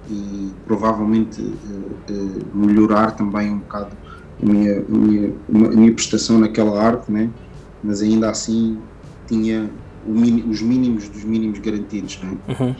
e 0.08 0.50
provavelmente 0.64 1.40
uh, 1.42 2.12
uh, 2.12 2.56
melhorar 2.56 3.10
também 3.12 3.50
um 3.50 3.58
bocado 3.58 3.96
a 4.40 4.46
minha, 4.46 4.78
a 4.78 4.96
minha, 4.96 5.34
a 5.48 5.76
minha 5.76 5.92
prestação 5.92 6.38
naquela 6.38 6.80
arte, 6.80 7.10
né? 7.10 7.28
mas 7.82 8.00
ainda 8.00 8.30
assim 8.30 8.78
tinha 9.26 9.68
os 10.06 10.62
mínimos 10.62 11.08
dos 11.08 11.24
mínimos 11.24 11.58
garantidos. 11.58 12.20
Né? 12.22 12.38
Uhum. 12.48 12.74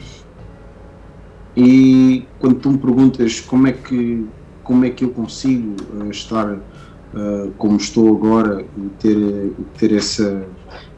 E 1.57 2.25
quando 2.39 2.55
tu 2.55 2.71
me 2.71 2.77
perguntas 2.77 3.41
como 3.41 3.67
é 3.67 3.73
que, 3.73 4.25
como 4.63 4.85
é 4.85 4.89
que 4.89 5.03
eu 5.03 5.09
consigo 5.09 5.75
uh, 5.93 6.09
estar 6.09 6.59
uh, 7.13 7.51
como 7.57 7.77
estou 7.77 8.15
agora 8.15 8.65
e 8.77 8.89
ter, 8.99 9.53
ter 9.77 9.93
essa, 9.93 10.45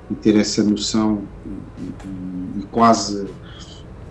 e 0.10 0.16
ter 0.16 0.36
essa 0.36 0.64
noção 0.64 1.24
e, 1.46 2.60
e, 2.60 2.64
quase 2.72 3.28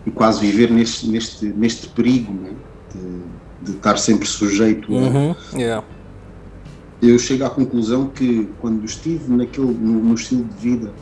e 0.07 0.11
quase 0.11 0.41
viver 0.41 0.71
neste 0.71 1.07
neste 1.09 1.47
neste 1.47 1.89
perigo 1.89 2.33
né? 2.33 2.53
de, 2.93 3.71
de, 3.71 3.77
estar 3.77 3.99
sempre 3.99 4.27
sujeito 4.27 4.91
uhum. 4.93 5.35
a, 5.53 5.57
yeah. 5.57 5.87
eu 7.03 7.19
chego 7.19 7.45
à 7.45 7.51
conclusão 7.51 8.09
que 8.09 8.49
quando 8.61 8.85
estive 8.85 9.31
naquele 9.33 9.67
no, 9.67 10.03
no 10.03 10.15
estilo 10.15 10.45
de 10.45 10.55
vida 10.57 10.93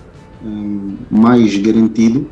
um, 0.45 0.97
mais 1.11 1.57
garantido 1.57 2.29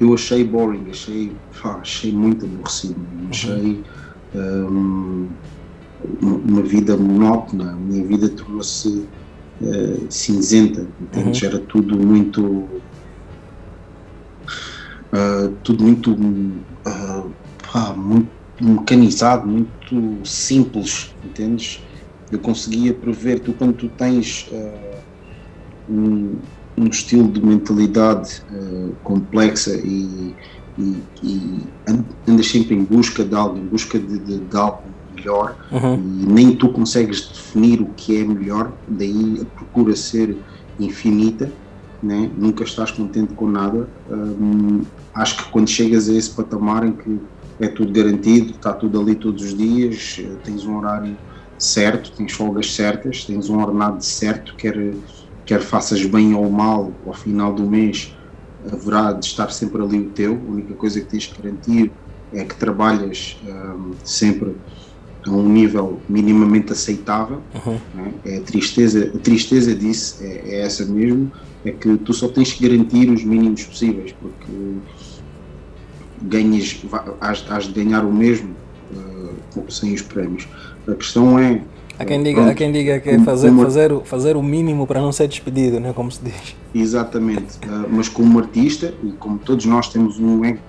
eu 0.00 0.14
achei 0.14 0.44
boring 0.44 0.86
achei 0.90 1.32
achei 1.62 2.12
muito 2.12 2.46
aborrecido 2.46 2.96
uhum. 2.98 3.28
achei 3.30 3.84
um, 4.34 5.28
uma 6.00 6.62
vida 6.62 6.96
monótona 6.96 7.72
a 7.72 7.76
minha 7.76 8.06
vida 8.06 8.28
tornou-se 8.28 9.10
uh, 9.60 10.10
cinzenta, 10.10 10.92
entende? 11.00 11.44
Uhum. 11.44 11.50
Era 11.50 11.58
tudo 11.66 11.98
muito. 11.98 12.82
Uh, 15.10 15.56
tudo 15.62 15.84
muito, 15.84 16.12
uh, 16.12 17.34
pá, 17.72 17.94
muito 17.96 18.30
mecanizado, 18.60 19.48
muito 19.48 20.22
simples, 20.24 21.16
entendes? 21.22 21.86
Eu 22.30 22.40
conseguia 22.40 22.92
prever, 22.92 23.40
tu 23.40 23.54
quando 23.54 23.72
tu 23.74 23.88
tens 23.88 24.50
um, 25.88 26.42
um, 26.76 26.86
estilo 26.88 27.32
de 27.32 27.42
mentalidade 27.42 28.28
complexa 29.02 29.74
e, 29.82 30.36
e, 30.76 31.08
e, 31.22 31.74
andas 32.28 32.48
sempre 32.48 32.74
em 32.74 32.84
busca 32.84 33.24
de 33.24 33.34
algo, 33.34 33.56
em 33.56 33.66
busca 33.66 33.98
de, 33.98 34.18
de, 34.18 34.40
de 34.40 34.56
algo 34.58 34.97
melhor 35.18 35.56
uhum. 35.70 35.94
e 35.94 36.26
nem 36.26 36.56
tu 36.56 36.72
consegues 36.72 37.28
definir 37.28 37.80
o 37.80 37.92
que 37.94 38.16
é 38.16 38.24
melhor, 38.24 38.78
daí 38.86 39.40
a 39.42 39.44
procura 39.46 39.94
ser 39.94 40.38
infinita, 40.78 41.52
né? 42.02 42.30
nunca 42.36 42.64
estás 42.64 42.90
contente 42.90 43.34
com 43.34 43.48
nada. 43.48 43.90
Hum, 44.08 44.82
acho 45.14 45.36
que 45.36 45.50
quando 45.50 45.68
chegas 45.68 46.08
a 46.08 46.14
esse 46.14 46.34
patamar 46.34 46.86
em 46.86 46.96
que 46.96 47.20
é 47.60 47.66
tudo 47.66 47.92
garantido, 47.92 48.52
está 48.52 48.72
tudo 48.72 49.00
ali 49.00 49.16
todos 49.16 49.42
os 49.42 49.56
dias, 49.56 50.16
tens 50.44 50.64
um 50.64 50.76
horário 50.76 51.18
certo, 51.58 52.14
tens 52.16 52.32
folgas 52.32 52.74
certas, 52.74 53.24
tens 53.24 53.50
um 53.50 53.58
ordenado 53.58 54.02
certo, 54.04 54.54
quer, 54.56 54.96
quer 55.44 55.60
faças 55.60 56.04
bem 56.06 56.34
ou 56.34 56.48
mal 56.50 57.00
ao 57.04 57.12
final 57.12 57.52
do 57.52 57.68
mês, 57.68 58.14
haverá 58.64 59.12
de 59.12 59.26
estar 59.26 59.50
sempre 59.50 59.82
ali 59.82 59.98
o 59.98 60.12
teu. 60.12 60.34
A 60.34 60.50
única 60.52 60.74
coisa 60.74 61.00
que 61.00 61.08
tens 61.08 61.26
que 61.26 61.42
garantir 61.42 61.96
é 62.32 62.44
que 62.44 62.54
trabalhas 62.56 63.40
hum, 63.42 63.96
sempre 64.04 64.56
a 65.28 65.36
um 65.36 65.48
nível 65.48 66.00
minimamente 66.08 66.72
aceitável. 66.72 67.40
Uhum. 67.54 67.78
Né? 67.94 68.12
É 68.24 68.36
a 68.38 68.40
tristeza, 68.40 69.12
a 69.14 69.18
tristeza 69.18 69.74
disso 69.74 70.18
é, 70.22 70.42
é, 70.44 70.60
essa 70.62 70.84
mesmo, 70.84 71.30
é 71.64 71.70
que 71.70 71.96
tu 71.98 72.12
só 72.12 72.28
tens 72.28 72.52
que 72.52 72.68
garantir 72.68 73.10
os 73.10 73.24
mínimos 73.24 73.64
possíveis, 73.64 74.14
porque 74.20 74.52
ganhas, 76.22 76.80
has, 77.20 77.44
has 77.50 77.64
de 77.66 77.72
ganhar 77.72 78.04
o 78.04 78.12
mesmo 78.12 78.54
uh, 78.92 79.70
sem 79.70 79.94
os 79.94 80.02
prémios. 80.02 80.48
A 80.86 80.94
questão 80.94 81.38
é. 81.38 81.60
Há 81.98 82.04
quem 82.04 82.22
diga, 82.22 82.36
pronto, 82.36 82.50
há 82.50 82.54
quem 82.54 82.70
diga 82.70 83.00
que 83.00 83.10
é 83.10 83.18
fazer, 83.18 83.52
fazer, 83.52 84.00
fazer 84.04 84.36
o 84.36 84.42
mínimo 84.42 84.86
para 84.86 85.00
não 85.00 85.10
ser 85.10 85.26
despedido, 85.26 85.80
né? 85.80 85.92
como 85.92 86.12
se 86.12 86.22
diz. 86.22 86.56
Exatamente, 86.74 87.58
uh, 87.66 87.88
mas 87.90 88.08
como 88.08 88.38
artista, 88.38 88.94
e 89.02 89.10
como 89.12 89.38
todos 89.38 89.64
nós 89.64 89.88
temos 89.92 90.18
um 90.18 90.44
ego 90.44 90.60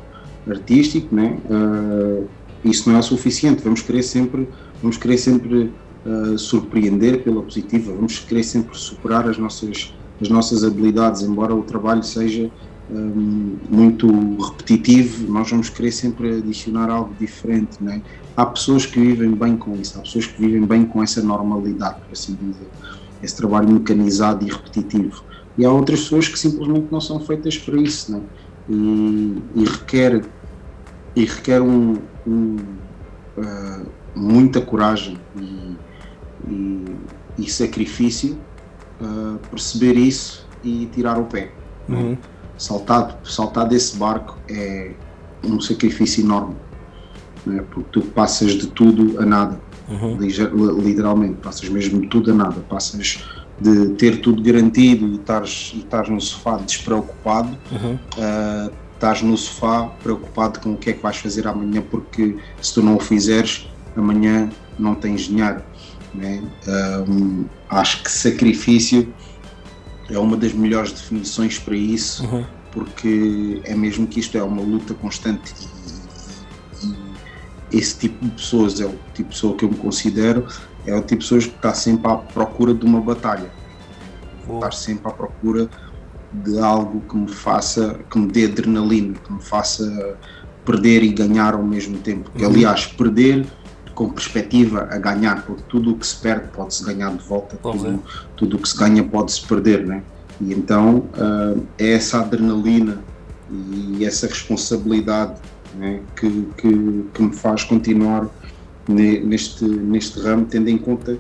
artístico, 0.50 1.14
né? 1.14 1.38
Uh, 1.50 2.28
isso 2.64 2.90
não 2.90 2.98
é 2.98 3.00
o 3.00 3.04
suficiente. 3.04 3.64
Vamos 3.64 3.82
querer 3.82 4.04
sempre, 4.04 4.48
vamos 4.82 4.98
querer 4.98 5.18
sempre 5.18 5.72
uh, 6.06 6.38
surpreender 6.38 7.24
pela 7.24 7.42
positiva, 7.42 7.94
vamos 7.94 8.20
querer 8.20 8.44
sempre 8.44 8.78
superar 8.78 9.28
as 9.28 9.38
nossas, 9.38 9.94
as 10.22 10.30
nossas 10.30 10.64
habilidades, 10.64 11.22
embora 11.22 11.54
o 11.54 11.64
trabalho 11.64 12.04
seja 12.04 12.50
um, 12.92 13.58
muito 13.70 14.08
repetitivo, 14.38 15.32
nós 15.32 15.50
vamos 15.50 15.70
querer 15.70 15.92
sempre 15.92 16.38
adicionar 16.38 16.90
algo 16.90 17.14
diferente. 17.20 17.82
Né? 17.82 18.02
Há 18.36 18.46
pessoas 18.46 18.86
que 18.86 19.00
vivem 19.00 19.32
bem 19.32 19.56
com 19.56 19.76
isso, 19.76 19.98
há 19.98 20.02
pessoas 20.02 20.28
que 20.28 20.42
vivem 20.42 20.66
bem 20.66 20.86
com 20.86 21.04
essa 21.04 21.22
normalidade, 21.22 22.00
por 22.02 22.12
assim 22.12 22.38
dizer, 22.42 22.68
esse 23.22 23.36
trabalho 23.36 23.70
mecanizado 23.70 24.46
e 24.46 24.50
repetitivo. 24.50 25.24
E 25.58 25.66
há 25.66 25.72
outras 25.72 26.02
pessoas 26.02 26.28
que 26.28 26.40
simplesmente 26.40 26.88
não 26.92 27.02
são 27.02 27.20
feitas 27.20 27.58
para 27.58 27.80
isso, 27.80 28.12
né? 28.12 28.22
e, 28.70 29.38
e 29.56 29.66
requer 29.66 30.24
e 31.16 31.26
requer 31.26 31.62
um, 31.62 31.98
um, 32.28 32.58
uh, 33.38 33.86
muita 34.16 34.62
coragem 34.62 35.18
e, 35.36 35.76
e, 36.48 36.86
e 37.38 37.50
sacrifício 37.50 38.38
uh, 39.02 39.38
perceber 39.50 39.96
isso 39.98 40.48
e 40.64 40.88
tirar 40.94 41.18
o 41.18 41.26
pé. 41.26 41.52
Uhum. 41.88 42.18
Saltar, 42.58 43.20
saltar 43.24 43.68
desse 43.68 43.98
barco 43.98 44.38
é 44.50 44.92
um 45.44 45.60
sacrifício 45.62 46.24
enorme, 46.24 46.56
né? 47.46 47.64
porque 47.72 47.90
tu 47.92 48.02
passas 48.02 48.52
de 48.52 48.68
tudo 48.68 49.20
a 49.22 49.26
nada, 49.26 49.60
uhum. 49.88 50.18
literalmente, 50.82 51.36
passas 51.36 51.70
mesmo 51.70 52.02
de 52.02 52.08
tudo 52.08 52.32
a 52.32 52.34
nada, 52.34 52.60
passas 52.70 53.24
de 53.60 53.90
ter 53.96 54.22
tudo 54.22 54.42
garantido 54.42 55.08
e 55.08 55.16
estás, 55.16 55.72
e 55.74 55.80
estás 55.80 56.10
no 56.10 56.20
sofá 56.20 56.58
despreocupado. 56.58 57.58
Uhum. 57.72 57.96
Uh, 58.18 58.89
estás 59.00 59.22
no 59.22 59.38
sofá 59.38 59.86
preocupado 60.04 60.60
com 60.60 60.74
o 60.74 60.78
que 60.78 60.90
é 60.90 60.94
que 60.94 61.02
vais 61.02 61.16
fazer 61.16 61.48
amanhã, 61.48 61.82
porque 61.90 62.36
se 62.62 62.74
tu 62.74 62.84
não 62.84 62.98
o 62.98 63.00
fizeres, 63.00 63.66
amanhã 63.96 64.50
não 64.78 64.94
tens 64.94 65.22
dinheiro. 65.22 65.64
Né? 66.14 66.44
Um, 67.08 67.46
acho 67.70 68.04
que 68.04 68.12
sacrifício 68.12 69.14
é 70.10 70.20
uma 70.20 70.36
das 70.36 70.52
melhores 70.52 70.92
definições 70.92 71.58
para 71.58 71.78
isso, 71.78 72.26
uhum. 72.26 72.46
porque 72.74 73.62
é 73.64 73.74
mesmo 73.74 74.06
que 74.06 74.20
isto 74.20 74.38
é 74.38 74.44
uma 74.44 74.62
luta 74.62 74.94
constante 74.94 75.54
e, 76.82 76.86
e, 76.86 77.80
esse 77.80 78.00
tipo 78.00 78.26
de 78.26 78.32
pessoas 78.32 78.82
é 78.82 78.86
o 78.86 78.96
tipo 79.14 79.30
de 79.30 79.36
pessoa 79.36 79.56
que 79.56 79.64
eu 79.64 79.70
me 79.70 79.78
considero, 79.78 80.46
é 80.86 80.94
o 80.94 81.02
tipo 81.02 81.08
de 81.10 81.18
pessoas 81.18 81.46
que 81.46 81.56
está 81.56 81.74
sempre 81.74 82.12
à 82.12 82.16
procura 82.16 82.74
de 82.74 82.84
uma 82.86 83.00
batalha, 83.00 83.50
está 84.56 84.72
sempre 84.72 85.08
à 85.08 85.14
procura 85.14 85.70
de 86.32 86.60
algo 86.60 87.02
que 87.02 87.18
me 87.18 87.28
faça, 87.28 88.00
que 88.10 88.20
me 88.20 88.28
dê 88.28 88.46
adrenalina, 88.46 89.16
que 89.26 89.34
me 89.34 89.42
faça 89.42 90.18
perder 90.66 91.04
e 91.04 91.10
ganhar 91.10 91.54
ao 91.54 91.64
mesmo 91.64 91.98
tempo. 91.98 92.30
Uhum. 92.38 92.46
aliás, 92.46 92.86
perder 92.86 93.46
com 93.96 94.10
perspectiva 94.10 94.88
a 94.92 94.98
ganhar, 94.98 95.44
porque 95.44 95.64
tudo 95.68 95.92
o 95.92 95.98
que 95.98 96.08
se 96.08 96.16
perde 96.16 96.48
pode-se 96.54 96.86
ganhar 96.86 97.12
de 97.12 97.24
volta, 97.24 97.58
tudo, 97.58 98.04
tudo 98.36 98.56
o 98.56 98.60
que 98.60 98.70
se 98.70 98.78
ganha 98.78 99.04
pode-se 99.04 99.46
perder, 99.46 99.86
né? 99.86 100.04
E 100.40 100.54
então 100.54 101.10
uh, 101.18 101.62
é 101.78 101.94
essa 101.94 102.20
adrenalina 102.22 103.04
e 103.52 104.06
essa 104.06 104.28
responsabilidade 104.28 105.36
né, 105.76 106.02
que, 106.16 106.48
que, 106.56 107.06
que 107.14 107.22
me 107.22 107.34
faz 107.34 107.64
continuar 107.64 108.30
neste, 108.88 109.66
neste 109.66 110.20
ramo, 110.20 110.46
tendo 110.46 110.70
em 110.70 110.78
conta 110.78 111.18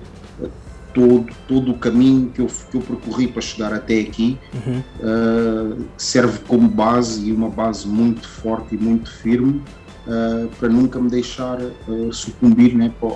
todo, 0.93 1.27
todo 1.47 1.71
o 1.71 1.77
caminho 1.77 2.29
que 2.29 2.41
eu, 2.41 2.47
que 2.47 2.77
eu 2.77 2.81
percorri 2.81 3.27
para 3.27 3.41
chegar 3.41 3.73
até 3.73 3.99
aqui 3.99 4.37
uhum. 4.53 4.79
uh, 4.79 5.85
serve 5.97 6.39
como 6.47 6.67
base 6.67 7.27
e 7.29 7.31
uma 7.31 7.49
base 7.49 7.87
muito 7.87 8.27
forte 8.27 8.75
e 8.75 8.77
muito 8.77 9.11
firme 9.11 9.61
uh, 10.07 10.47
para 10.59 10.69
nunca 10.69 10.99
me 10.99 11.09
deixar 11.09 11.59
uh, 11.61 12.13
sucumbir 12.13 12.75
né, 12.75 12.91
para, 12.99 13.15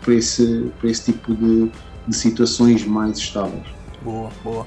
para, 0.00 0.14
esse, 0.14 0.70
para 0.78 0.90
esse 0.90 1.12
tipo 1.12 1.34
de, 1.34 1.70
de 2.06 2.16
situações 2.16 2.84
mais 2.86 3.18
estáveis. 3.18 3.64
Boa, 4.02 4.30
boa. 4.42 4.66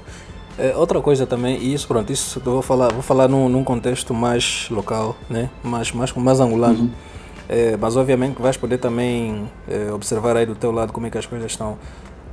É, 0.58 0.76
outra 0.76 1.00
coisa 1.00 1.26
também, 1.26 1.58
e 1.58 1.72
isso 1.72 1.88
pronto, 1.88 2.12
isso 2.12 2.40
eu 2.44 2.52
vou 2.52 2.62
falar, 2.62 2.92
vou 2.92 3.02
falar 3.02 3.28
num, 3.28 3.48
num 3.48 3.64
contexto 3.64 4.12
mais 4.12 4.68
local, 4.70 5.16
né? 5.28 5.48
mais, 5.62 5.90
mais, 5.92 6.12
mais 6.12 6.40
angolano. 6.40 6.80
Uhum. 6.80 6.90
É, 7.48 7.76
mas 7.76 7.96
obviamente 7.96 8.36
que 8.36 8.42
vais 8.42 8.56
poder 8.56 8.78
também 8.78 9.50
é, 9.66 9.90
observar 9.92 10.36
aí 10.36 10.46
do 10.46 10.54
teu 10.54 10.70
lado 10.70 10.92
como 10.92 11.06
é 11.06 11.10
que 11.10 11.18
as 11.18 11.26
coisas 11.26 11.50
estão. 11.50 11.78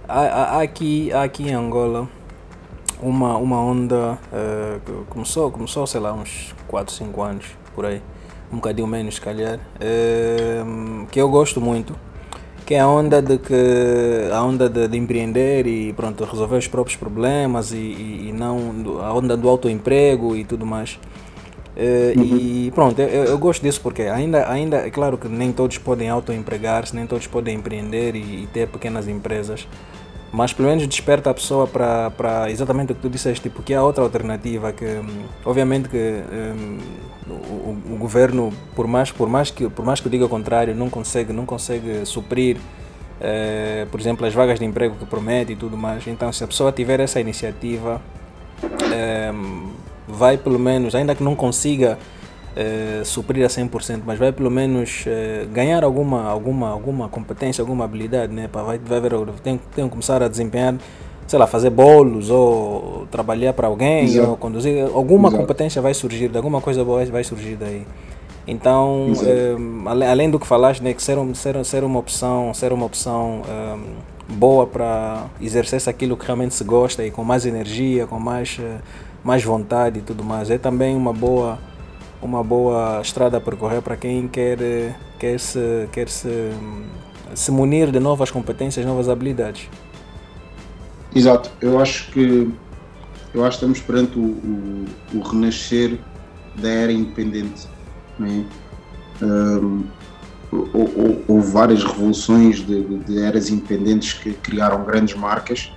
Há, 0.08 0.58
há, 0.58 0.62
aqui, 0.62 1.12
há 1.12 1.24
aqui 1.24 1.50
em 1.50 1.54
Angola 1.54 2.08
uma, 3.02 3.38
uma 3.38 3.60
onda 3.60 4.18
uh, 4.32 5.06
começou, 5.10 5.52
começou, 5.52 5.86
sei 5.86 6.00
lá, 6.00 6.14
uns 6.14 6.56
4, 6.68 6.94
5 6.94 7.22
anos 7.22 7.46
por 7.76 7.86
aí, 7.86 8.02
um 8.52 8.56
bocadinho 8.56 8.88
menos, 8.88 9.16
se 9.16 9.22
calhar, 9.22 9.58
uh, 9.60 11.06
que 11.08 11.20
eu 11.20 11.30
gosto 11.30 11.60
muito, 11.60 11.94
que 12.66 12.74
é 12.74 12.80
a 12.80 12.88
onda 12.88 13.22
de 13.22 13.38
que 13.38 14.30
a 14.32 14.42
onda 14.42 14.70
de, 14.70 14.88
de 14.88 14.98
empreender 14.98 15.68
e 15.68 15.92
pronto 15.92 16.24
resolver 16.24 16.58
os 16.58 16.68
próprios 16.68 16.96
problemas 16.96 17.72
e, 17.72 17.78
e, 17.78 18.30
e 18.30 18.32
não 18.32 19.02
a 19.04 19.14
onda 19.14 19.36
do 19.36 19.48
autoemprego 19.50 20.36
e 20.36 20.46
tudo 20.46 20.66
mais. 20.66 20.98
Uh, 21.78 22.20
uhum. 22.20 22.38
E 22.38 22.72
pronto, 22.74 23.00
eu, 23.00 23.26
eu, 23.26 23.38
gosto 23.38 23.62
disso 23.62 23.80
porque 23.82 24.02
ainda, 24.02 24.50
ainda 24.50 24.78
é 24.78 24.90
claro 24.90 25.16
que 25.16 25.28
nem 25.28 25.52
todos 25.52 25.78
podem 25.78 26.10
autoempregar-se, 26.10 26.96
nem 26.96 27.06
todos 27.06 27.28
podem 27.28 27.56
empreender 27.56 28.16
e, 28.16 28.44
e, 28.44 28.48
ter 28.52 28.68
pequenas 28.68 29.08
empresas, 29.08 29.68
mas 30.38 30.54
pelo 30.54 30.70
menos 30.70 30.86
desperta 30.86 31.32
a 31.32 31.34
pessoa 31.34 31.66
para 31.66 32.52
exatamente 32.52 32.92
o 32.92 32.96
que 32.96 33.02
tu 33.02 33.10
disseste, 33.10 33.42
tipo, 33.42 33.64
que 33.64 33.74
há 33.74 33.82
outra 33.82 34.04
alternativa, 34.04 34.72
que 34.72 34.86
hum, 34.86 35.24
obviamente 35.44 35.90
que 35.90 35.98
um, 35.98 36.78
o, 37.28 37.96
o, 37.96 37.98
governo, 37.98 38.54
por 38.76 38.86
mais, 38.86 39.12
por, 39.12 39.28
mais 39.28 39.50
que, 39.50 39.68
por 39.68 39.84
mais 39.84 40.00
que 40.00 40.06
eu 40.06 40.12
diga 40.12 40.26
o 40.26 40.30
contrário, 40.30 40.76
não 40.76 40.92
consegue, 40.92 41.34
não 41.34 41.44
consegue 41.44 42.06
suprir, 42.06 42.58
uh, 42.58 43.88
por 43.90 44.00
exemplo, 44.00 44.28
as 44.28 44.34
vagas 44.36 44.60
de 44.60 44.66
emprego 44.66 44.94
que 44.94 45.08
promete 45.08 45.54
e 45.54 45.56
tudo 45.56 45.76
mais. 45.76 46.06
Então, 46.06 46.32
se 46.32 46.44
a 46.44 46.48
pessoa 46.48 46.72
tiver 46.72 47.00
essa 47.00 47.20
iniciativa, 47.20 48.00
é, 48.94 49.32
vai 50.08 50.38
pelo 50.38 50.60
menos, 50.60 50.94
ainda 50.94 51.16
que 51.16 51.24
não 51.24 51.36
consiga 51.36 51.98
é, 52.58 53.04
suprir 53.04 53.46
a 53.46 53.48
100%, 53.48 54.02
mas 54.04 54.18
vai 54.18 54.32
pelo 54.32 54.50
menos 54.50 55.04
é, 55.06 55.46
ganhar 55.54 55.84
alguma, 55.84 56.24
alguma, 56.24 56.70
alguma 56.70 57.08
competência, 57.08 57.62
alguma 57.62 57.86
habilidade, 57.86 58.34
né? 58.34 58.50
Para 58.52 58.64
vai, 58.64 58.80
vai 58.80 59.00
ver, 59.00 59.12
tem, 59.44 59.62
tem 59.76 59.86
que 59.86 59.92
começar 59.92 60.24
a 60.24 60.28
desempenhar, 60.28 60.74
sei 61.28 61.38
lá, 61.38 61.46
fazer 61.46 61.70
bolos 61.70 62.32
ou 62.32 63.06
trabalhar 63.12 63.54
para 63.54 63.68
alguém 63.68 64.06
Exato. 64.06 64.32
ou 64.32 64.38
conduzir. 64.38 64.84
Alguma 64.92 65.30
Exato. 65.30 65.44
competência 65.44 65.82
vai 65.84 65.94
surgir, 65.94 66.36
alguma 66.36 66.60
coisa 66.60 66.84
boa 66.84 67.06
vai 67.06 67.24
surgir 67.24 67.56
daí. 67.56 67.86
Então, 68.48 69.12
é, 69.24 70.10
além 70.10 70.32
do 70.32 70.40
que 70.40 70.48
falaste, 70.48 70.82
né, 70.82 70.94
que 70.94 71.04
ser, 71.04 71.18
ser, 71.36 71.64
ser 71.64 71.84
uma 71.84 72.00
opção, 72.00 72.54
ser 72.56 72.74
uma 72.74 72.86
opção 72.86 73.42
boa 74.30 74.66
para 74.66 75.26
exercer 75.40 75.80
aquilo 75.88 76.18
que 76.18 76.26
realmente 76.26 76.56
se 76.56 76.64
gosta 76.64 77.06
e 77.06 77.12
com 77.12 77.24
mais 77.24 77.46
energia, 77.46 78.08
com 78.08 78.20
mais, 78.20 78.60
mais 79.24 79.44
vontade 79.44 80.00
e 80.00 80.02
tudo 80.02 80.24
mais, 80.24 80.50
é 80.50 80.58
também 80.58 80.96
uma 80.96 81.14
boa 81.14 81.60
uma 82.22 82.44
boa 82.44 83.02
estrada 83.02 83.38
a 83.38 83.42
percorrer 83.42 83.82
para 83.82 83.96
quem 83.96 84.28
quer, 84.28 84.58
quer, 85.20 85.40
se, 85.40 85.88
quer 85.92 86.10
se, 86.10 86.52
se 87.36 87.52
munir 87.52 87.92
de 87.92 88.00
novas 88.00 88.32
competências, 88.32 88.86
novas 88.86 89.10
habilidades. 89.10 89.70
Exato, 91.16 91.50
eu 91.62 91.80
acho 91.80 92.12
que 92.12 92.52
eu 93.34 93.46
acho 93.46 93.60
que 93.60 93.66
estamos 93.66 93.82
perante 93.82 94.18
o, 94.18 94.24
o, 94.24 94.86
o 95.16 95.20
renascer 95.22 96.00
da 96.56 96.70
era 96.70 96.92
independente. 96.92 97.68
Né? 98.18 98.46
Um, 99.22 99.84
houve 101.28 101.52
várias 101.52 101.84
revoluções 101.84 102.66
de, 102.66 102.84
de, 103.00 103.20
eras 103.22 103.50
independentes 103.50 104.14
que 104.14 104.34
criaram 104.34 104.84
grandes 104.86 105.16
marcas, 105.16 105.72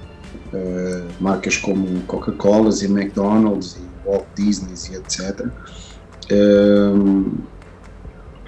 uh, 0.53 1.07
marcas 1.20 1.57
como 1.57 2.00
Coca-Cola 2.03 2.70
e 2.81 2.85
McDonald's 2.85 3.76
e 3.76 4.09
Walt 4.09 4.24
Disney 4.37 4.74
e 4.92 4.96
etc. 4.96 5.46
Um, 6.33 7.38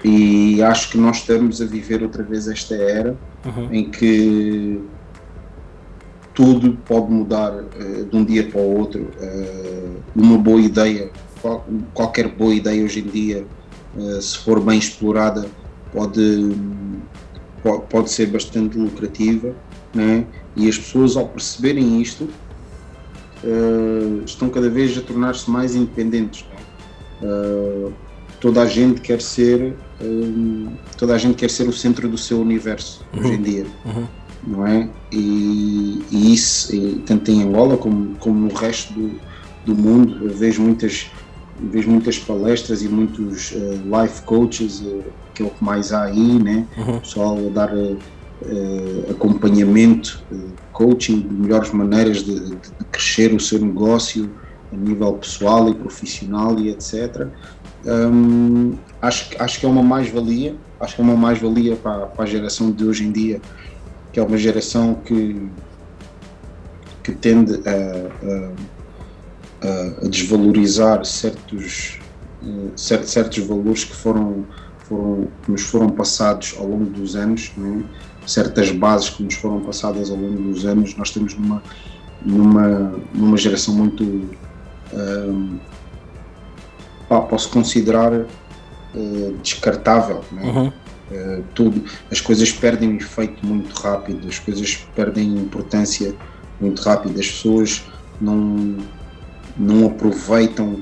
e 0.03 0.61
acho 0.61 0.91
que 0.91 0.97
nós 0.97 1.17
estamos 1.17 1.61
a 1.61 1.65
viver 1.65 2.03
outra 2.03 2.23
vez 2.23 2.47
esta 2.47 2.75
era 2.75 3.17
uhum. 3.45 3.69
em 3.71 3.89
que 3.89 4.81
tudo 6.33 6.77
pode 6.85 7.11
mudar 7.11 7.53
uh, 7.53 8.05
de 8.05 8.15
um 8.15 8.25
dia 8.25 8.47
para 8.47 8.59
o 8.59 8.77
outro. 8.77 9.07
Uh, 9.19 10.01
uma 10.15 10.37
boa 10.37 10.59
ideia, 10.59 11.09
qual, 11.41 11.65
qualquer 11.93 12.27
boa 12.27 12.53
ideia 12.53 12.83
hoje 12.83 12.99
em 12.99 13.07
dia, 13.07 13.45
uh, 13.95 14.21
se 14.21 14.37
for 14.39 14.59
bem 14.59 14.77
explorada, 14.79 15.45
pode, 15.91 16.55
pode, 17.61 17.83
pode 17.89 18.11
ser 18.11 18.27
bastante 18.27 18.77
lucrativa. 18.77 19.53
Né? 19.93 20.25
E 20.55 20.67
as 20.67 20.77
pessoas, 20.77 21.15
ao 21.15 21.27
perceberem 21.27 22.01
isto, 22.01 22.27
estão 24.25 24.49
cada 24.49 24.69
vez 24.69 24.97
a 24.97 25.01
tornar-se 25.01 25.49
mais 25.51 25.75
independentes. 25.75 26.45
Uh, 27.23 27.93
toda 28.43 28.61
a 28.61 28.65
gente 28.65 28.99
quer 28.99 29.21
ser 29.21 29.73
um, 30.01 30.73
toda 30.97 31.15
a 31.15 31.17
gente 31.17 31.35
quer 31.35 31.49
ser 31.49 31.65
o 31.65 31.71
centro 31.71 32.09
do 32.09 32.17
seu 32.17 32.41
universo 32.41 33.01
uhum. 33.13 33.19
hoje 33.21 33.33
em 33.35 33.41
dia 33.41 33.65
uhum. 33.85 34.07
não 34.45 34.67
é 34.67 34.89
e, 35.09 36.03
e 36.11 36.33
isso 36.33 36.75
e, 36.75 37.01
tanto 37.05 37.31
em 37.31 37.41
Angola 37.41 37.77
como, 37.77 38.15
como 38.15 38.37
no 38.37 38.53
resto 38.53 38.91
do, 38.91 39.11
do 39.65 39.73
mundo 39.73 40.27
eu 40.27 40.35
vejo 40.35 40.61
muitas 40.61 41.09
vejo 41.71 41.89
muitas 41.89 42.19
palestras 42.19 42.83
e 42.83 42.89
muitos 42.89 43.51
uh, 43.51 44.01
life 44.01 44.21
coaches 44.23 44.81
uh, 44.81 45.03
que 45.33 45.41
é 45.41 45.45
o 45.45 45.49
que 45.49 45.63
mais 45.63 45.93
há 45.93 46.03
aí 46.03 46.37
né 46.37 46.67
uhum. 46.77 46.99
pessoal 46.99 47.37
a 47.37 47.49
dar 47.49 47.73
uh, 47.73 47.97
acompanhamento 49.09 50.21
coaching 50.73 51.21
de 51.21 51.33
melhores 51.33 51.71
maneiras 51.71 52.17
de, 52.17 52.37
de, 52.41 52.49
de 52.49 52.85
crescer 52.91 53.33
o 53.33 53.39
seu 53.39 53.59
negócio 53.59 54.29
a 54.73 54.77
nível 54.77 55.13
pessoal 55.13 55.69
e 55.69 55.75
profissional 55.75 56.59
e 56.59 56.69
etc. 56.69 57.27
Um, 57.85 58.75
acho, 59.01 59.29
acho 59.39 59.59
que 59.59 59.65
é 59.65 59.69
uma 59.69 59.83
mais-valia, 59.83 60.55
acho 60.79 60.95
que 60.95 61.01
é 61.01 61.03
uma 61.03 61.15
mais-valia 61.17 61.75
para, 61.75 62.07
para, 62.07 62.23
a 62.23 62.27
geração 62.27 62.71
de 62.71 62.85
hoje 62.85 63.05
em 63.05 63.11
dia, 63.11 63.41
que 64.11 64.19
é 64.19 64.23
uma 64.23 64.37
geração 64.37 64.95
que, 64.95 65.49
que 67.03 67.11
tende 67.11 67.61
a, 67.67 68.47
a, 69.67 70.05
a 70.05 70.07
desvalorizar 70.07 71.03
certos, 71.05 71.99
uh, 72.41 72.71
certos 72.75 73.37
valores 73.45 73.83
que 73.83 73.95
foram, 73.95 74.45
foram, 74.79 75.27
nos 75.47 75.61
foram 75.63 75.89
passados 75.89 76.55
ao 76.57 76.67
longo 76.67 76.85
dos 76.85 77.15
anos, 77.15 77.51
né? 77.57 77.83
certas 78.25 78.71
bases 78.71 79.09
que 79.09 79.23
nos 79.23 79.35
foram 79.35 79.59
passadas 79.59 80.09
ao 80.09 80.15
longo 80.15 80.41
dos 80.41 80.65
anos. 80.65 80.95
Nós 80.95 81.11
temos 81.11 81.35
numa, 81.35 81.61
numa, 82.25 82.93
numa 83.13 83.37
geração 83.37 83.73
muito 83.75 84.29
pá, 87.07 87.21
posso 87.21 87.49
considerar 87.49 88.11
uh, 88.13 89.37
descartável. 89.41 90.23
Né? 90.31 90.43
Uhum. 90.43 90.67
Uh, 90.67 91.43
tudo, 91.53 91.83
as 92.11 92.19
coisas 92.19 92.51
perdem 92.51 92.95
efeito 92.95 93.45
muito 93.45 93.73
rápido, 93.75 94.27
as 94.27 94.39
coisas 94.39 94.75
perdem 94.95 95.35
importância 95.37 96.15
muito 96.59 96.81
rápido, 96.81 97.19
as 97.19 97.27
pessoas 97.27 97.83
não, 98.19 98.77
não 99.57 99.85
aproveitam, 99.87 100.81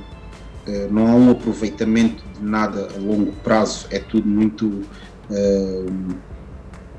uh, 0.68 0.88
não 0.92 1.08
há 1.08 1.16
um 1.16 1.32
aproveitamento 1.32 2.24
de 2.34 2.44
nada 2.44 2.88
a 2.96 3.00
longo 3.00 3.32
prazo, 3.44 3.88
é 3.90 4.00
tudo 4.00 4.28
muito 4.28 4.82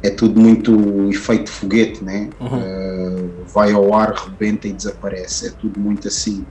é 0.03 0.11
tudo 0.11 0.41
muito 0.41 1.09
efeito 1.11 1.51
foguete, 1.51 2.03
né? 2.03 2.29
Uhum. 2.41 2.59
Uh, 2.59 3.31
vai 3.55 3.73
ao 3.73 3.95
ar, 3.95 4.13
rebenta 4.15 4.67
e 4.67 4.73
desaparece. 4.73 5.47
É 5.49 5.51
tudo 5.51 5.79
muito 5.79 6.09
assim. 6.09 6.45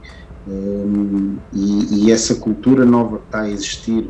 Um, 0.47 1.37
e, 1.53 2.07
e, 2.07 2.11
essa 2.11 2.35
cultura 2.35 2.83
nova 2.83 3.19
que 3.19 3.25
está 3.25 3.41
a 3.41 3.49
existir, 3.49 4.09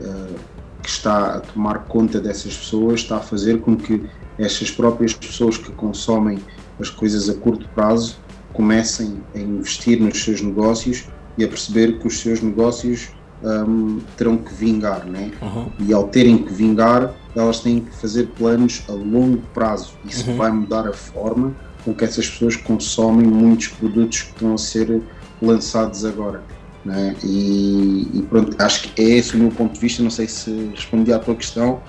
uh, 0.00 0.34
que 0.82 0.88
está 0.88 1.36
a 1.36 1.40
tomar 1.40 1.84
conta 1.84 2.20
dessas 2.20 2.56
pessoas, 2.56 3.00
está 3.00 3.18
a 3.18 3.20
fazer 3.20 3.60
com 3.60 3.76
que 3.76 4.04
essas 4.38 4.70
próprias 4.70 5.14
pessoas 5.14 5.56
que 5.56 5.70
consomem 5.72 6.38
as 6.80 6.90
coisas 6.90 7.28
a 7.28 7.34
curto 7.34 7.68
prazo 7.68 8.18
comecem 8.52 9.20
a 9.34 9.38
investir 9.38 10.00
nos 10.00 10.22
seus 10.22 10.40
negócios 10.40 11.04
e 11.38 11.44
a 11.44 11.48
perceber 11.48 11.98
que 11.98 12.06
os 12.06 12.18
seus 12.20 12.40
negócios 12.40 13.10
um, 13.42 14.00
terão 14.16 14.36
que 14.36 14.52
vingar, 14.54 15.06
né? 15.06 15.30
Uhum. 15.40 15.70
E 15.78 15.92
ao 15.92 16.08
terem 16.08 16.38
que 16.38 16.52
vingar, 16.52 17.14
elas 17.34 17.60
têm 17.60 17.80
que 17.80 17.94
fazer 17.96 18.28
planos 18.38 18.82
a 18.88 18.92
longo 18.92 19.42
prazo. 19.52 19.94
Isso 20.04 20.30
uhum. 20.30 20.36
vai 20.36 20.50
mudar 20.50 20.88
a 20.88 20.92
forma 20.92 21.54
com 21.84 21.94
que 21.94 22.04
essas 22.04 22.28
pessoas 22.28 22.56
consomem 22.56 23.26
muitos 23.26 23.68
produtos 23.68 24.22
que 24.22 24.30
estão 24.30 24.54
a 24.54 24.58
ser 24.58 25.02
lançados 25.40 26.04
agora. 26.04 26.42
Né? 26.84 27.16
E, 27.24 28.10
e, 28.14 28.22
pronto, 28.28 28.54
acho 28.62 28.92
que 28.92 29.02
é 29.02 29.04
esse 29.04 29.34
o 29.34 29.38
meu 29.38 29.50
ponto 29.50 29.72
de 29.72 29.80
vista. 29.80 30.02
Não 30.02 30.10
sei 30.10 30.28
se 30.28 30.70
respondi 30.74 31.12
à 31.12 31.18
tua 31.18 31.34
questão, 31.34 31.80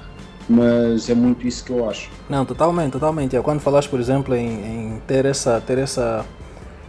mas 0.47 1.09
é 1.09 1.15
muito 1.15 1.47
isso 1.47 1.63
que 1.65 1.71
eu 1.71 1.89
acho. 1.89 2.09
Não, 2.29 2.45
totalmente, 2.45 2.93
totalmente. 2.93 3.37
Quando 3.41 3.59
falas, 3.59 3.87
por 3.87 3.99
exemplo, 3.99 4.35
em, 4.35 4.47
em 4.47 5.01
ter 5.05 5.25
essa, 5.25 5.59
ter 5.59 5.77
essa, 5.77 6.25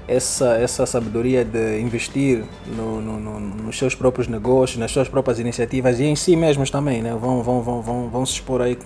essa, 0.07 0.57
essa 0.57 0.87
sabedoria 0.87 1.45
de 1.45 1.81
investir 1.81 2.45
no, 2.77 3.01
no, 3.01 3.19
no, 3.19 3.40
nos 3.40 3.77
seus 3.77 3.95
próprios 3.95 4.29
negócios, 4.29 4.79
nas 4.79 4.92
suas 4.92 5.09
próprias 5.09 5.40
iniciativas 5.40 5.99
e 5.99 6.05
em 6.05 6.14
si 6.14 6.37
mesmos 6.37 6.71
também, 6.71 7.03
né? 7.03 7.11
Vão, 7.21 7.42
vão, 7.42 7.61
vão, 7.61 7.83
vão, 7.83 8.09
vão 8.09 8.27
se 8.27 8.35
expor 8.35 8.62
aí 8.62 8.79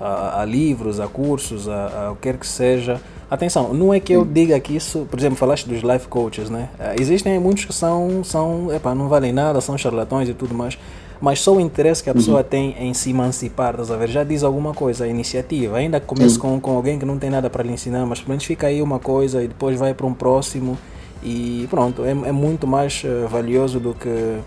a, 0.00 0.40
a 0.40 0.44
livros, 0.44 1.00
a 1.00 1.06
cursos, 1.06 1.68
a, 1.68 2.06
a 2.06 2.12
o 2.12 2.16
que 2.16 2.22
quer 2.22 2.38
que 2.38 2.46
seja 2.46 3.00
Atenção, 3.30 3.72
não 3.72 3.92
é 3.92 3.98
que 3.98 4.12
eu 4.12 4.24
diga 4.24 4.58
que 4.60 4.76
isso, 4.76 5.06
por 5.10 5.18
exemplo, 5.18 5.36
falaste 5.36 5.66
dos 5.66 5.82
life 5.82 6.06
coaches, 6.08 6.50
né? 6.50 6.68
Eh, 6.78 6.96
existem 7.00 7.38
muitos 7.38 7.64
que 7.64 7.72
são, 7.72 8.22
são 8.22 8.68
não 8.94 9.08
valem 9.08 9.32
nada, 9.32 9.60
são 9.60 9.76
charlatões 9.78 10.28
e 10.28 10.34
tudo 10.34 10.54
mais, 10.54 10.78
mas 11.20 11.40
só 11.40 11.54
o 11.54 11.60
interesse 11.60 12.02
que 12.02 12.10
a 12.10 12.14
pessoa 12.14 12.38
uhum. 12.38 12.44
tem 12.44 12.76
em 12.78 12.92
se 12.92 13.10
emancipar, 13.10 13.70
estás 13.70 13.90
a 13.90 13.96
ver? 13.96 14.10
Já 14.10 14.24
diz 14.24 14.42
alguma 14.42 14.74
coisa, 14.74 15.04
a 15.04 15.08
iniciativa. 15.08 15.78
Ainda 15.78 15.98
que 15.98 16.06
comece 16.06 16.38
com, 16.38 16.60
com 16.60 16.76
alguém 16.76 16.98
que 16.98 17.06
não 17.06 17.18
tem 17.18 17.30
nada 17.30 17.48
para 17.48 17.62
lhe 17.62 17.72
ensinar, 17.72 18.04
mas 18.04 18.20
pelo 18.20 18.30
menos 18.30 18.44
fica 18.44 18.66
aí 18.66 18.82
uma 18.82 18.98
coisa 18.98 19.42
e 19.42 19.48
depois 19.48 19.78
vai 19.78 19.94
para 19.94 20.06
um 20.06 20.12
próximo 20.12 20.76
e 21.22 21.66
pronto, 21.70 22.04
é, 22.04 22.10
é 22.10 22.32
muito 22.32 22.66
mais 22.66 23.02
uh, 23.04 23.26
valioso 23.26 23.80
do 23.80 23.94
que 23.94 24.08
uh, 24.08 24.42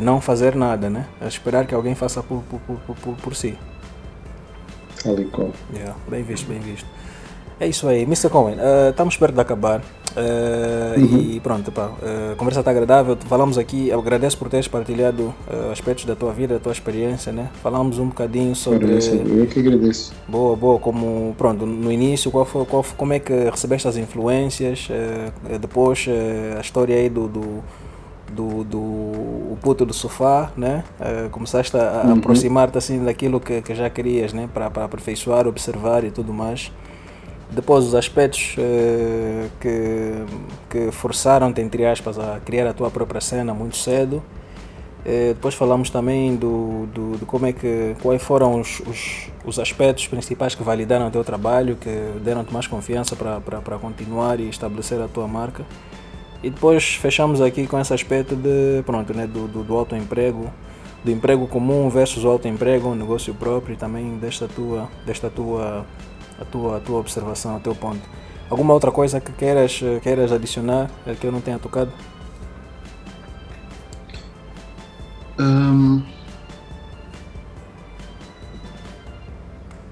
não 0.00 0.20
fazer 0.20 0.54
nada, 0.54 0.88
né? 0.88 1.06
É 1.20 1.28
esperar 1.28 1.66
que 1.66 1.74
alguém 1.74 1.94
faça 1.94 2.22
por, 2.22 2.42
por, 2.44 2.58
por, 2.58 2.96
por, 2.96 3.14
por 3.16 3.36
si. 3.36 3.58
Ali 5.04 5.30
yeah, 5.74 5.94
bem 6.08 6.22
visto, 6.22 6.48
bem 6.48 6.58
visto. 6.58 6.86
É 7.58 7.66
isso 7.66 7.88
aí, 7.88 8.02
Mr. 8.02 8.28
Cohen, 8.28 8.56
uh, 8.56 8.90
estamos 8.90 9.16
perto 9.16 9.34
de 9.34 9.40
acabar 9.40 9.80
uh, 9.80 11.00
uhum. 11.00 11.18
e 11.18 11.40
pronto, 11.40 11.72
pá, 11.72 11.86
uh, 11.86 12.32
a 12.32 12.36
conversa 12.36 12.60
está 12.60 12.70
agradável, 12.70 13.16
falamos 13.28 13.56
aqui, 13.56 13.88
eu 13.88 13.98
agradeço 13.98 14.36
por 14.36 14.50
teres 14.50 14.68
partilhado 14.68 15.34
aspectos 15.72 16.04
da 16.04 16.14
tua 16.14 16.34
vida, 16.34 16.54
da 16.54 16.60
tua 16.60 16.72
experiência, 16.72 17.32
né? 17.32 17.48
Falamos 17.62 17.98
um 17.98 18.08
bocadinho 18.08 18.54
sobre... 18.54 18.92
Eu 18.92 19.46
que 19.46 19.60
agradeço. 19.60 20.12
Boa, 20.28 20.54
boa, 20.54 20.78
como, 20.78 21.34
pronto, 21.38 21.64
no 21.64 21.90
início, 21.90 22.30
qual 22.30 22.44
foi, 22.44 22.66
qual, 22.66 22.84
como 22.94 23.14
é 23.14 23.18
que 23.18 23.32
recebeste 23.48 23.88
as 23.88 23.96
influências, 23.96 24.88
depois 25.58 26.06
a 26.58 26.60
história 26.60 26.94
aí 26.94 27.08
do, 27.08 27.26
do 27.26 27.64
do, 28.32 28.64
do 28.64 28.78
o 28.78 29.58
puto 29.62 29.86
do 29.86 29.94
sofá, 29.94 30.50
né? 30.56 30.82
Uh, 31.00 31.30
começaste 31.30 31.76
a, 31.76 32.02
a 32.02 32.06
uhum. 32.06 32.14
aproximar-te 32.14 32.76
assim 32.76 33.02
daquilo 33.04 33.38
que, 33.38 33.62
que 33.62 33.74
já 33.74 33.88
querias, 33.88 34.32
né? 34.32 34.48
Para 34.52 34.66
aperfeiçoar, 34.66 35.46
observar 35.46 36.04
e 36.04 36.10
tudo 36.10 36.34
mais. 36.34 36.72
Depois 37.50 37.84
os 37.84 37.94
aspectos 37.94 38.56
uh, 38.58 39.50
que, 39.60 40.24
que 40.68 40.90
forçaram-te, 40.90 41.60
entre 41.60 41.86
aspas, 41.86 42.18
a 42.18 42.40
criar 42.44 42.68
a 42.68 42.72
tua 42.72 42.90
própria 42.90 43.20
cena 43.20 43.54
muito 43.54 43.76
cedo. 43.76 44.22
Uh, 45.04 45.34
depois 45.34 45.54
falamos 45.54 45.88
também 45.88 46.34
do, 46.34 46.86
do, 46.86 47.18
de 47.18 47.24
como 47.24 47.46
é 47.46 47.52
que, 47.52 47.94
quais 48.02 48.20
foram 48.20 48.60
os, 48.60 48.80
os, 48.80 49.28
os, 49.44 49.58
aspectos 49.60 50.08
principais 50.08 50.56
que 50.56 50.62
validaram 50.64 51.06
o 51.06 51.10
teu 51.10 51.22
trabalho, 51.22 51.76
que 51.76 51.90
deram-te 52.24 52.52
mais 52.52 52.66
confiança 52.66 53.14
para 53.14 53.78
continuar 53.78 54.40
e 54.40 54.48
estabelecer 54.48 55.00
a 55.00 55.06
tua 55.06 55.28
marca. 55.28 55.64
E 56.42 56.50
depois 56.50 56.96
fechamos 56.96 57.40
aqui 57.40 57.66
com 57.66 57.78
esse 57.80 57.94
aspecto 57.94 58.34
de, 58.34 58.82
pronto, 58.84 59.14
né, 59.14 59.26
do, 59.26 59.46
do, 59.46 59.62
do 59.62 59.76
autoemprego, 59.76 60.52
do 61.04 61.10
emprego 61.12 61.46
comum 61.46 61.88
versus 61.88 62.24
o 62.24 62.28
autoemprego, 62.28 62.88
um 62.88 62.94
negócio 62.96 63.32
próprio 63.32 63.74
e 63.74 63.76
também 63.76 64.16
desta 64.18 64.48
tua, 64.48 64.88
desta 65.06 65.30
tua 65.30 65.86
a 66.40 66.44
tua, 66.44 66.76
a 66.76 66.80
tua 66.80 66.98
observação, 66.98 67.56
o 67.56 67.60
teu 67.60 67.74
ponto. 67.74 68.02
Alguma 68.48 68.74
outra 68.74 68.92
coisa 68.92 69.20
que 69.20 69.32
queiras, 69.32 69.80
queiras 70.02 70.30
adicionar 70.30 70.90
eh, 71.06 71.14
que 71.14 71.26
eu 71.26 71.32
não 71.32 71.40
tenha 71.40 71.58
tocado? 71.58 71.92
Um, 75.38 76.02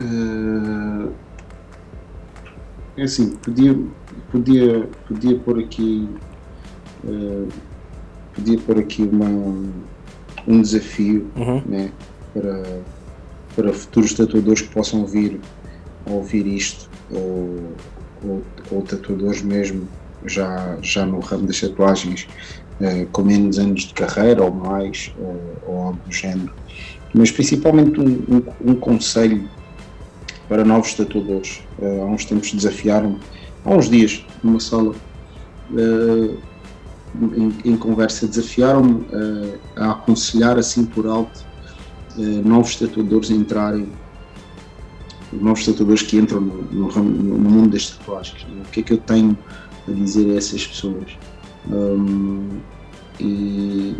uh, 0.00 1.12
é 2.96 3.02
assim, 3.02 3.36
podia, 3.36 3.78
podia, 4.30 4.88
podia 5.06 5.38
pôr 5.40 5.58
aqui 5.58 6.08
uh, 7.04 7.48
podia 8.34 8.58
pôr 8.58 8.78
aqui 8.78 9.02
uma, 9.02 9.26
um 10.46 10.60
desafio 10.60 11.26
uhum. 11.36 11.62
né, 11.64 11.92
para, 12.32 12.80
para 13.54 13.72
futuros 13.72 14.12
tatuadores 14.14 14.62
que 14.62 14.68
possam 14.68 15.06
vir 15.06 15.40
ouvir 16.06 16.46
isto, 16.46 16.88
ou, 17.10 17.76
ou, 18.22 18.42
ou 18.70 18.82
tatuadores 18.82 19.42
mesmo, 19.42 19.88
já, 20.26 20.78
já 20.82 21.04
no 21.04 21.20
ramo 21.20 21.46
das 21.46 21.60
tatuagens, 21.60 22.26
uh, 22.80 23.06
com 23.12 23.22
menos 23.22 23.58
anos 23.58 23.82
de 23.82 23.94
carreira 23.94 24.42
ou 24.42 24.52
mais, 24.52 25.12
ou, 25.18 25.62
ou 25.66 25.82
algo 25.82 26.00
do 26.04 26.12
género. 26.12 26.52
Mas 27.12 27.30
principalmente 27.30 28.00
um, 28.00 28.22
um, 28.28 28.70
um 28.72 28.74
conselho 28.74 29.48
para 30.48 30.64
novos 30.64 30.94
tatuadores. 30.94 31.62
Uh, 31.78 32.02
há 32.02 32.06
uns 32.06 32.24
tempos 32.24 32.52
desafiaram-me, 32.52 33.20
há 33.64 33.70
uns 33.70 33.88
dias, 33.88 34.24
numa 34.42 34.60
sala, 34.60 34.94
uh, 35.70 36.38
em, 37.36 37.54
em, 37.64 37.76
conversa, 37.76 38.26
desafiaram-me 38.26 39.06
a 39.76 39.92
aconselhar 39.92 40.58
assim 40.58 40.84
por 40.84 41.06
alto 41.06 41.46
novos 42.44 42.74
tatuadores 42.74 43.30
a 43.30 43.34
entrarem 43.34 43.88
novos 45.40 45.64
tatuadores 45.64 46.02
que 46.02 46.16
entram 46.16 46.40
no, 46.40 46.62
no, 46.88 47.02
no, 47.02 47.50
mundo 47.50 47.70
das 47.70 47.90
tatuagens. 47.90 48.44
Né? 48.44 48.62
O 48.66 48.70
que 48.70 48.80
é 48.80 48.82
que 48.82 48.92
eu 48.92 48.98
tenho 48.98 49.36
a 49.88 49.92
dizer 49.92 50.30
a 50.30 50.36
essas 50.36 50.66
pessoas? 50.66 51.18
Um, 51.70 52.60
e 53.20 53.96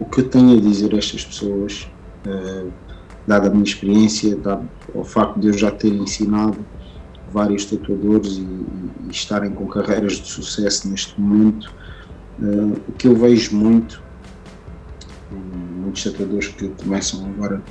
o 0.00 0.04
que 0.04 0.20
eu 0.20 0.28
tenho 0.28 0.56
a 0.56 0.60
dizer 0.60 0.94
a 0.94 0.98
estas 0.98 1.24
pessoas, 1.24 1.88
uh, 2.26 2.72
dada 3.26 3.48
a 3.48 3.50
minha 3.50 3.64
experiência, 3.64 4.36
dado 4.36 4.68
ao 4.94 5.04
facto 5.04 5.38
de 5.38 5.48
eu 5.48 5.52
já 5.52 5.70
ter 5.70 5.92
ensinado 5.92 6.58
vários 7.32 7.64
tatuadores 7.64 8.38
e, 8.38 8.42
e 8.42 9.10
estarem 9.10 9.50
com 9.50 9.66
carreiras 9.66 10.14
de 10.14 10.28
sucesso 10.28 10.88
neste 10.88 11.20
momento, 11.20 11.72
uh, 12.40 12.80
o 12.88 12.92
que 12.92 13.08
eu 13.08 13.16
vejo 13.16 13.56
muito, 13.56 14.02
muitos 15.76 16.04
tatuadores 16.04 16.48
que 16.48 16.68
começam 16.68 17.26
agora 17.26 17.62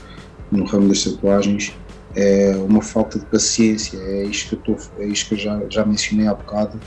no 0.51 0.65
ramo 0.65 0.89
das 0.89 1.03
tatuagens, 1.03 1.73
é 2.15 2.56
uma 2.56 2.82
falta 2.82 3.19
de 3.19 3.25
paciência, 3.25 3.97
é 3.97 4.23
isto 4.23 4.56
que 4.58 4.71
eu, 4.71 4.78
tô, 4.78 5.01
é 5.01 5.06
isto 5.06 5.36
que 5.36 5.41
já, 5.41 5.62
já 5.69 5.86
mencionei 5.86 6.28
há 6.28 6.34
bocado, 6.34 6.80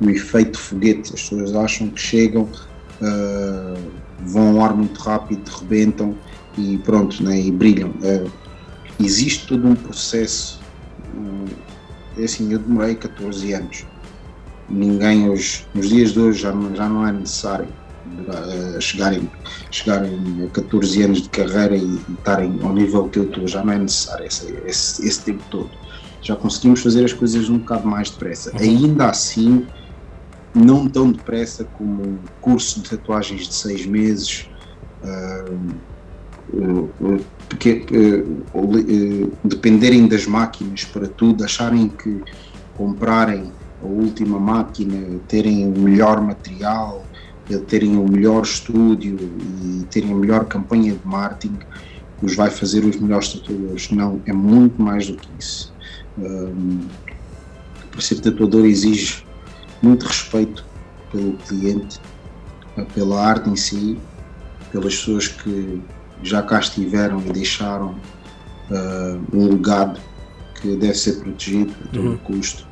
o 0.00 0.08
efeito 0.08 0.58
foguete. 0.58 1.12
As 1.14 1.22
pessoas 1.22 1.54
acham 1.54 1.88
que 1.90 2.00
chegam, 2.00 2.44
uh, 2.44 3.90
vão 4.20 4.58
ao 4.58 4.64
ar 4.64 4.74
muito 4.74 4.98
rápido, 5.00 5.46
rebentam 5.48 6.16
e 6.56 6.78
pronto, 6.78 7.22
né, 7.22 7.38
e 7.38 7.50
brilham. 7.50 7.90
Uh, 7.90 8.30
existe 8.98 9.46
todo 9.46 9.68
um 9.68 9.74
processo. 9.74 10.60
É 12.16 12.24
assim, 12.24 12.52
eu 12.52 12.58
demorei 12.58 12.94
14 12.94 13.52
anos. 13.52 13.86
Ninguém 14.68 15.28
hoje, 15.28 15.66
nos 15.74 15.88
dias 15.88 16.12
de 16.12 16.20
hoje 16.20 16.42
já 16.42 16.52
já 16.74 16.88
não 16.88 17.06
é 17.06 17.12
necessário 17.12 17.68
chegarem, 18.80 19.30
chegarem 19.70 20.44
a 20.44 20.50
14 20.50 21.02
anos 21.02 21.22
de 21.22 21.28
carreira 21.28 21.76
e, 21.76 21.98
estarem 22.18 22.58
ao 22.62 22.72
nível 22.72 23.08
que 23.08 23.18
eu 23.18 23.24
estou, 23.24 23.46
já 23.46 23.64
não 23.64 23.72
é 23.72 23.78
necessário 23.78 24.26
esse, 24.26 24.52
esse, 24.66 25.06
esse 25.06 25.22
tempo 25.22 25.42
todo. 25.50 25.70
Já 26.22 26.36
conseguimos 26.36 26.82
fazer 26.82 27.04
as 27.04 27.12
coisas 27.12 27.48
um 27.48 27.58
bocado 27.58 27.88
mais 27.88 28.10
depressa. 28.10 28.50
Uhum. 28.52 28.58
Ainda 28.60 29.06
assim, 29.06 29.66
não 30.54 30.88
tão 30.88 31.12
depressa 31.12 31.64
como 31.64 32.02
um 32.02 32.18
curso 32.40 32.80
de 32.80 32.90
tatuagens 32.90 33.48
de 33.48 33.54
seis 33.54 33.86
meses, 33.86 34.48
uh, 35.02 35.80
porque, 37.48 37.86
uh, 38.52 39.32
dependerem 39.44 40.08
das 40.08 40.26
máquinas 40.26 40.84
para 40.84 41.06
tudo, 41.06 41.44
acharem 41.44 41.88
que 41.88 42.20
comprarem 42.76 43.52
a 43.82 43.86
última 43.86 44.38
máquina, 44.38 45.20
terem 45.28 45.66
o 45.66 45.78
melhor 45.78 46.20
material, 46.20 47.04
terem 47.58 47.96
o 47.96 48.08
melhor 48.08 48.42
estúdio 48.42 49.18
e 49.62 49.84
terem 49.90 50.12
a 50.12 50.14
melhor 50.14 50.44
campanha 50.44 50.92
de 50.92 51.06
marketing 51.06 51.58
os 52.22 52.36
vai 52.36 52.50
fazer 52.50 52.84
os 52.84 52.96
melhores 52.96 53.32
tatuadores. 53.32 53.90
Não, 53.90 54.20
é 54.26 54.32
muito 54.32 54.80
mais 54.80 55.06
do 55.06 55.16
que 55.16 55.28
isso. 55.38 55.72
Um, 56.18 56.80
para 57.90 58.00
ser 58.00 58.20
tatuador 58.20 58.66
exige 58.66 59.24
muito 59.82 60.06
respeito 60.06 60.64
pelo 61.10 61.32
cliente, 61.38 61.98
pela 62.94 63.24
arte 63.24 63.48
em 63.48 63.56
si, 63.56 63.98
pelas 64.70 64.96
pessoas 64.96 65.28
que 65.28 65.82
já 66.22 66.42
cá 66.42 66.60
estiveram 66.60 67.20
e 67.20 67.32
deixaram 67.32 67.94
uh, 68.70 69.36
um 69.36 69.48
legado 69.48 69.98
que 70.60 70.76
deve 70.76 70.94
ser 70.94 71.14
protegido 71.20 71.74
a 71.84 71.88
todo 71.88 72.10
uhum. 72.10 72.16
custo. 72.18 72.68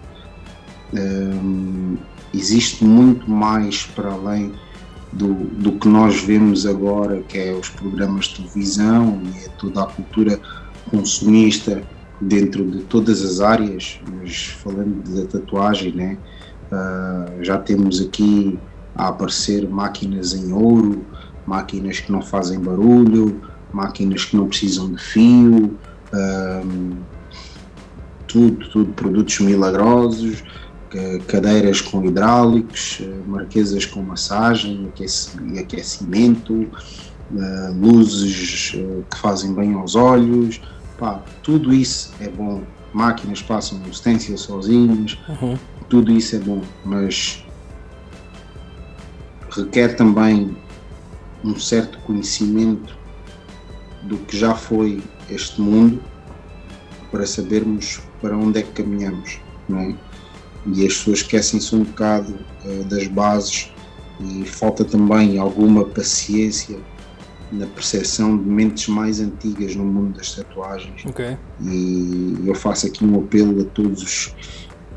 Um, 0.93 1.97
existe 2.35 2.85
muito 2.85 3.29
mais 3.31 3.85
para 3.87 4.12
além 4.12 4.53
do, 5.12 5.35
do 5.35 5.73
que 5.73 5.88
nós 5.88 6.23
vemos 6.23 6.66
agora, 6.66 7.23
que 7.23 7.38
é 7.38 7.53
os 7.53 7.68
programas 7.68 8.27
de 8.27 8.37
televisão 8.37 9.23
e 9.25 9.44
é 9.44 9.49
toda 9.59 9.83
a 9.83 9.87
cultura 9.87 10.40
consumista 10.90 11.83
dentro 12.21 12.68
de 12.71 12.83
todas 12.85 13.23
as 13.23 13.40
áreas, 13.40 14.01
mas 14.11 14.47
falando 14.62 15.03
da 15.14 15.27
tatuagem, 15.27 15.92
né, 15.92 16.18
uh, 16.73 17.44
já 17.44 17.59
temos 17.59 18.01
aqui 18.01 18.59
a 18.94 19.09
aparecer 19.09 19.68
máquinas 19.68 20.35
em 20.35 20.53
ouro, 20.53 21.07
máquinas 21.47 22.01
que 22.01 22.11
não 22.11 22.21
fazem 22.21 22.61
barulho, 22.61 23.40
máquinas 23.73 24.25
que 24.25 24.37
não 24.37 24.49
precisam 24.49 24.92
de 24.92 25.01
fio, 25.01 25.79
uh, 26.12 26.97
tudo, 28.27 28.68
tudo 28.71 28.92
produtos 28.92 29.38
milagrosos, 29.40 30.42
cadeiras 31.27 31.81
com 31.81 32.05
hidráulicos, 32.05 32.98
eh, 33.01 33.20
marquesas 33.27 33.85
com 33.85 34.03
massagem 34.03 34.90
e 35.53 35.59
aquecimento, 35.59 36.68
eh, 37.37 37.72
luzes 37.74 38.72
eh, 38.74 39.03
que 39.11 39.18
fazem 39.18 39.55
bem 39.55 39.74
aos 39.74 39.94
olhos, 39.94 40.61
pá, 40.98 41.22
tudo 41.42 41.72
isso 41.72 42.12
é 42.20 42.29
bom. 42.29 42.62
Máquinas 42.92 43.42
passam 43.42 43.81
o 43.83 43.94
stencil 43.94 44.38
sozinhas, 44.38 45.18
uhum. 45.29 45.59
tudo 45.88 46.11
isso 46.11 46.37
é 46.37 46.38
bom, 46.38 46.62
mas 46.85 47.44
requer 49.51 49.94
também 49.94 50.57
um 51.44 51.59
certo 51.59 51.98
conhecimento 52.01 52.96
do 54.03 54.16
que 54.18 54.36
já 54.36 54.55
foi 54.55 55.03
este 55.28 55.61
mundo 55.61 56.03
para 57.11 57.26
sabermos 57.26 58.01
para 58.20 58.36
onde 58.36 58.61
é 58.61 58.62
que 58.62 58.82
caminhamos, 58.82 59.39
não 59.68 59.80
é? 59.80 59.95
E 60.75 60.87
as 60.87 60.95
pessoas 60.95 61.19
esquecem-se 61.19 61.75
um 61.75 61.85
bocado 61.85 62.35
uh, 62.64 62.85
das 62.85 63.07
bases 63.07 63.73
e 64.21 64.45
falta 64.45 64.85
também 64.85 65.39
alguma 65.39 65.85
paciência 65.85 66.79
na 67.51 67.66
percepção 67.66 68.37
de 68.37 68.45
mentes 68.45 68.89
mais 68.89 69.21
antigas 69.21 69.75
no 69.75 69.85
mundo 69.85 70.16
das 70.16 70.35
tatuagens. 70.35 71.05
Okay. 71.07 71.37
E 71.62 72.37
eu 72.45 72.55
faço 72.55 72.87
aqui 72.87 73.05
um 73.05 73.19
apelo 73.19 73.62
a 73.62 73.64
todos 73.64 74.03
os 74.03 74.27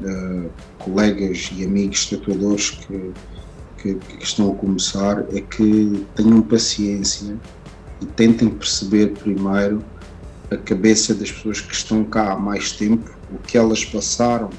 uh, 0.01 0.49
colegas 0.79 1.49
e 1.55 1.63
amigos 1.63 2.09
tatuadores 2.09 2.71
que, 2.71 3.11
que, 3.77 3.95
que, 3.95 4.23
estão 4.23 4.51
a 4.51 4.55
começar 4.55 5.23
é 5.33 5.39
que 5.39 6.05
tenham 6.15 6.41
paciência 6.41 7.37
e 8.01 8.05
tentem 8.05 8.49
perceber 8.49 9.11
primeiro 9.11 9.83
a 10.49 10.57
cabeça 10.57 11.13
das 11.13 11.31
pessoas 11.31 11.61
que 11.61 11.73
estão 11.73 12.03
cá 12.03 12.33
há 12.33 12.35
mais 12.35 12.73
tempo, 12.73 13.09
o 13.31 13.37
que 13.37 13.57
elas 13.57 13.85
passaram 13.85 14.49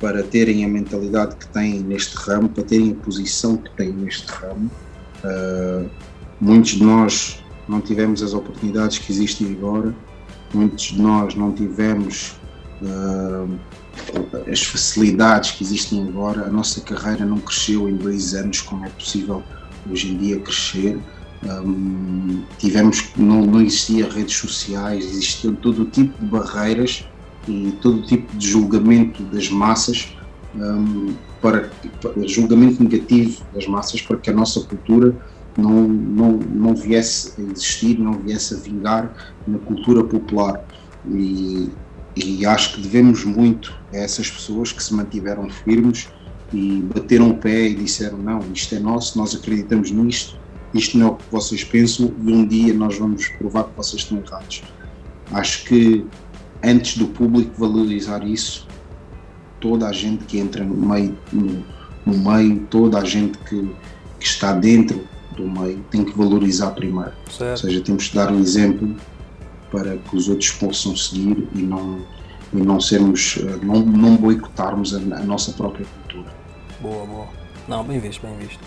para 0.00 0.22
terem 0.22 0.64
a 0.64 0.68
mentalidade 0.68 1.36
que 1.36 1.46
têm 1.48 1.80
neste 1.80 2.16
ramo, 2.16 2.48
para 2.48 2.64
terem 2.64 2.92
a 2.92 3.04
posição 3.04 3.58
que 3.58 3.70
têm 3.76 3.92
neste 3.92 4.26
ramo. 4.32 4.70
Uh, 5.22 5.90
muitos 6.40 6.70
de 6.70 6.82
nós 6.82 7.44
não 7.68 7.80
tivemos 7.80 8.22
as 8.22 8.32
oportunidades 8.32 8.98
que 8.98 9.12
existem 9.12 9.52
agora, 9.52 9.94
muitos 10.54 10.86
de 10.86 11.00
nós 11.00 11.34
não 11.34 11.52
tivemos 11.52 12.40
uh, 12.82 13.58
as 14.50 14.62
facilidades 14.62 15.50
que 15.52 15.62
existem 15.62 16.08
agora, 16.08 16.46
a 16.46 16.50
nossa 16.50 16.80
carreira 16.80 17.26
não 17.26 17.38
cresceu 17.38 17.86
em 17.86 17.96
dois 17.96 18.34
anos 18.34 18.62
como 18.62 18.86
é 18.86 18.88
possível 18.88 19.42
hoje 19.90 20.12
em 20.12 20.16
dia 20.16 20.40
crescer. 20.40 20.98
Um, 21.42 22.42
tivemos, 22.58 23.10
não, 23.16 23.42
não 23.46 23.62
existia 23.62 24.10
redes 24.10 24.36
sociais, 24.36 25.04
existiam 25.04 25.54
todo 25.54 25.82
o 25.82 25.84
tipo 25.86 26.18
de 26.18 26.26
barreiras 26.26 27.06
e 27.48 27.72
todo 27.80 28.02
tipo 28.02 28.36
de 28.36 28.48
julgamento 28.48 29.22
das 29.24 29.48
massas 29.48 30.14
um, 30.54 31.14
para, 31.40 31.70
para 32.00 32.28
julgamento 32.28 32.82
negativo 32.82 33.42
das 33.54 33.66
massas 33.66 34.02
para 34.02 34.16
que 34.16 34.30
a 34.30 34.32
nossa 34.32 34.60
cultura 34.60 35.16
não, 35.56 35.88
não, 35.88 36.32
não 36.32 36.74
viesse 36.74 37.40
a 37.40 37.44
existir, 37.44 37.98
não 37.98 38.14
viesse 38.14 38.54
a 38.54 38.56
vingar 38.58 39.34
na 39.46 39.58
cultura 39.58 40.04
popular. 40.04 40.64
E, 41.08 41.70
e 42.16 42.44
acho 42.46 42.74
que 42.74 42.82
devemos 42.82 43.24
muito 43.24 43.74
a 43.92 43.96
essas 43.96 44.30
pessoas 44.30 44.72
que 44.72 44.82
se 44.82 44.94
mantiveram 44.94 45.48
firmes 45.48 46.08
e 46.52 46.82
bateram 46.94 47.30
o 47.30 47.36
pé 47.36 47.68
e 47.68 47.74
disseram: 47.74 48.18
não, 48.18 48.40
isto 48.52 48.74
é 48.74 48.78
nosso, 48.78 49.18
nós 49.18 49.34
acreditamos 49.34 49.90
nisto, 49.90 50.36
isto 50.74 50.98
não 50.98 51.06
é 51.06 51.10
o 51.10 51.14
que 51.14 51.24
vocês 51.30 51.64
pensam 51.64 52.12
e 52.22 52.32
um 52.32 52.46
dia 52.46 52.74
nós 52.74 52.98
vamos 52.98 53.28
provar 53.28 53.64
que 53.64 53.76
vocês 53.76 54.02
estão 54.02 54.18
errados. 54.18 54.62
Acho 55.32 55.64
que 55.64 56.04
antes 56.62 56.96
do 56.96 57.06
público 57.06 57.52
valorizar 57.58 58.26
isso, 58.26 58.66
toda 59.60 59.86
a 59.86 59.92
gente 59.92 60.24
que 60.24 60.38
entra 60.38 60.64
no 60.64 60.74
meio, 60.74 61.16
no, 61.32 61.64
no 62.06 62.32
meio 62.32 62.60
toda 62.70 62.98
a 62.98 63.04
gente 63.04 63.38
que, 63.38 63.74
que 64.18 64.26
está 64.26 64.52
dentro 64.52 65.06
do 65.36 65.48
meio 65.48 65.78
tem 65.90 66.04
que 66.04 66.16
valorizar 66.16 66.70
primeiro. 66.72 67.12
Certo. 67.30 67.50
Ou 67.50 67.56
seja, 67.56 67.80
temos 67.80 68.08
que 68.08 68.16
dar 68.16 68.32
um 68.32 68.40
exemplo 68.40 68.96
para 69.70 69.96
que 69.96 70.16
os 70.16 70.28
outros 70.28 70.50
possam 70.52 70.96
seguir 70.96 71.48
e 71.54 71.62
não, 71.62 72.00
e 72.52 72.56
não 72.56 72.80
sermos, 72.80 73.38
eh, 73.38 73.58
não, 73.64 73.80
não 73.80 74.16
boicotarmos 74.16 74.94
a, 74.94 74.98
a 74.98 75.22
nossa 75.22 75.52
própria 75.52 75.86
cultura. 75.86 76.34
Boa, 76.80 77.06
boa. 77.06 77.26
Não, 77.68 77.84
bem 77.84 78.00
visto, 78.00 78.26
bem 78.26 78.36
visto. 78.36 78.58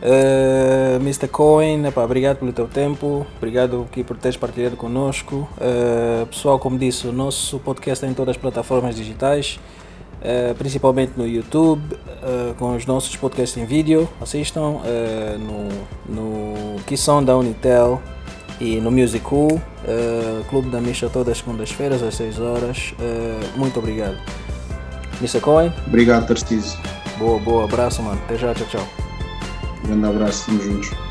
Uh, 0.00 0.96
Mr. 1.00 1.26
Cohen, 1.28 1.84
epá, 1.86 2.04
obrigado 2.04 2.38
pelo 2.38 2.52
teu 2.52 2.68
tempo, 2.68 3.26
obrigado 3.36 3.86
aqui 3.90 4.04
por 4.04 4.16
teres 4.16 4.36
partilhado 4.36 4.76
connosco. 4.76 5.48
Uh, 5.56 6.26
pessoal, 6.26 6.58
como 6.58 6.78
disse, 6.78 7.06
o 7.08 7.12
nosso 7.12 7.58
podcast 7.58 8.04
é 8.04 8.08
em 8.08 8.14
todas 8.14 8.36
as 8.36 8.40
plataformas 8.40 8.94
digitais. 8.94 9.58
Uh, 10.18 10.52
principalmente 10.56 11.12
no 11.16 11.28
YouTube, 11.28 11.96
com 12.58 12.74
os 12.74 12.84
nossos 12.84 13.14
podcasts 13.14 13.56
em 13.56 13.64
vídeo. 13.64 14.08
Assistam 14.20 14.80
no, 15.38 15.68
no 16.12 16.80
que 16.82 16.96
são 16.96 17.22
da 17.22 17.36
Unitel 17.36 18.02
e 18.60 18.80
no 18.80 18.90
Music 18.90 19.24
Cool, 19.24 19.60
Clube 20.48 20.70
da 20.70 20.80
Misha 20.80 21.08
todas 21.08 21.28
as 21.28 21.38
segundas-feiras 21.38 22.02
às 22.02 22.16
6 22.16 22.40
horas. 22.40 22.94
muito 23.54 23.78
obrigado. 23.78 24.18
Mr. 25.20 25.40
Cohen. 25.40 25.72
Obrigado, 25.86 26.26
Tarcísio. 26.26 26.76
Boa, 27.16 27.38
boa. 27.38 27.64
Abraço, 27.64 28.02
mano. 28.02 28.20
Até 28.24 28.36
já, 28.36 28.52
tchau, 28.52 28.66
tchau. 28.66 29.07
Grande 29.84 30.06
abraço, 30.06 30.40
estamos 30.40 30.64
juntos. 30.64 31.07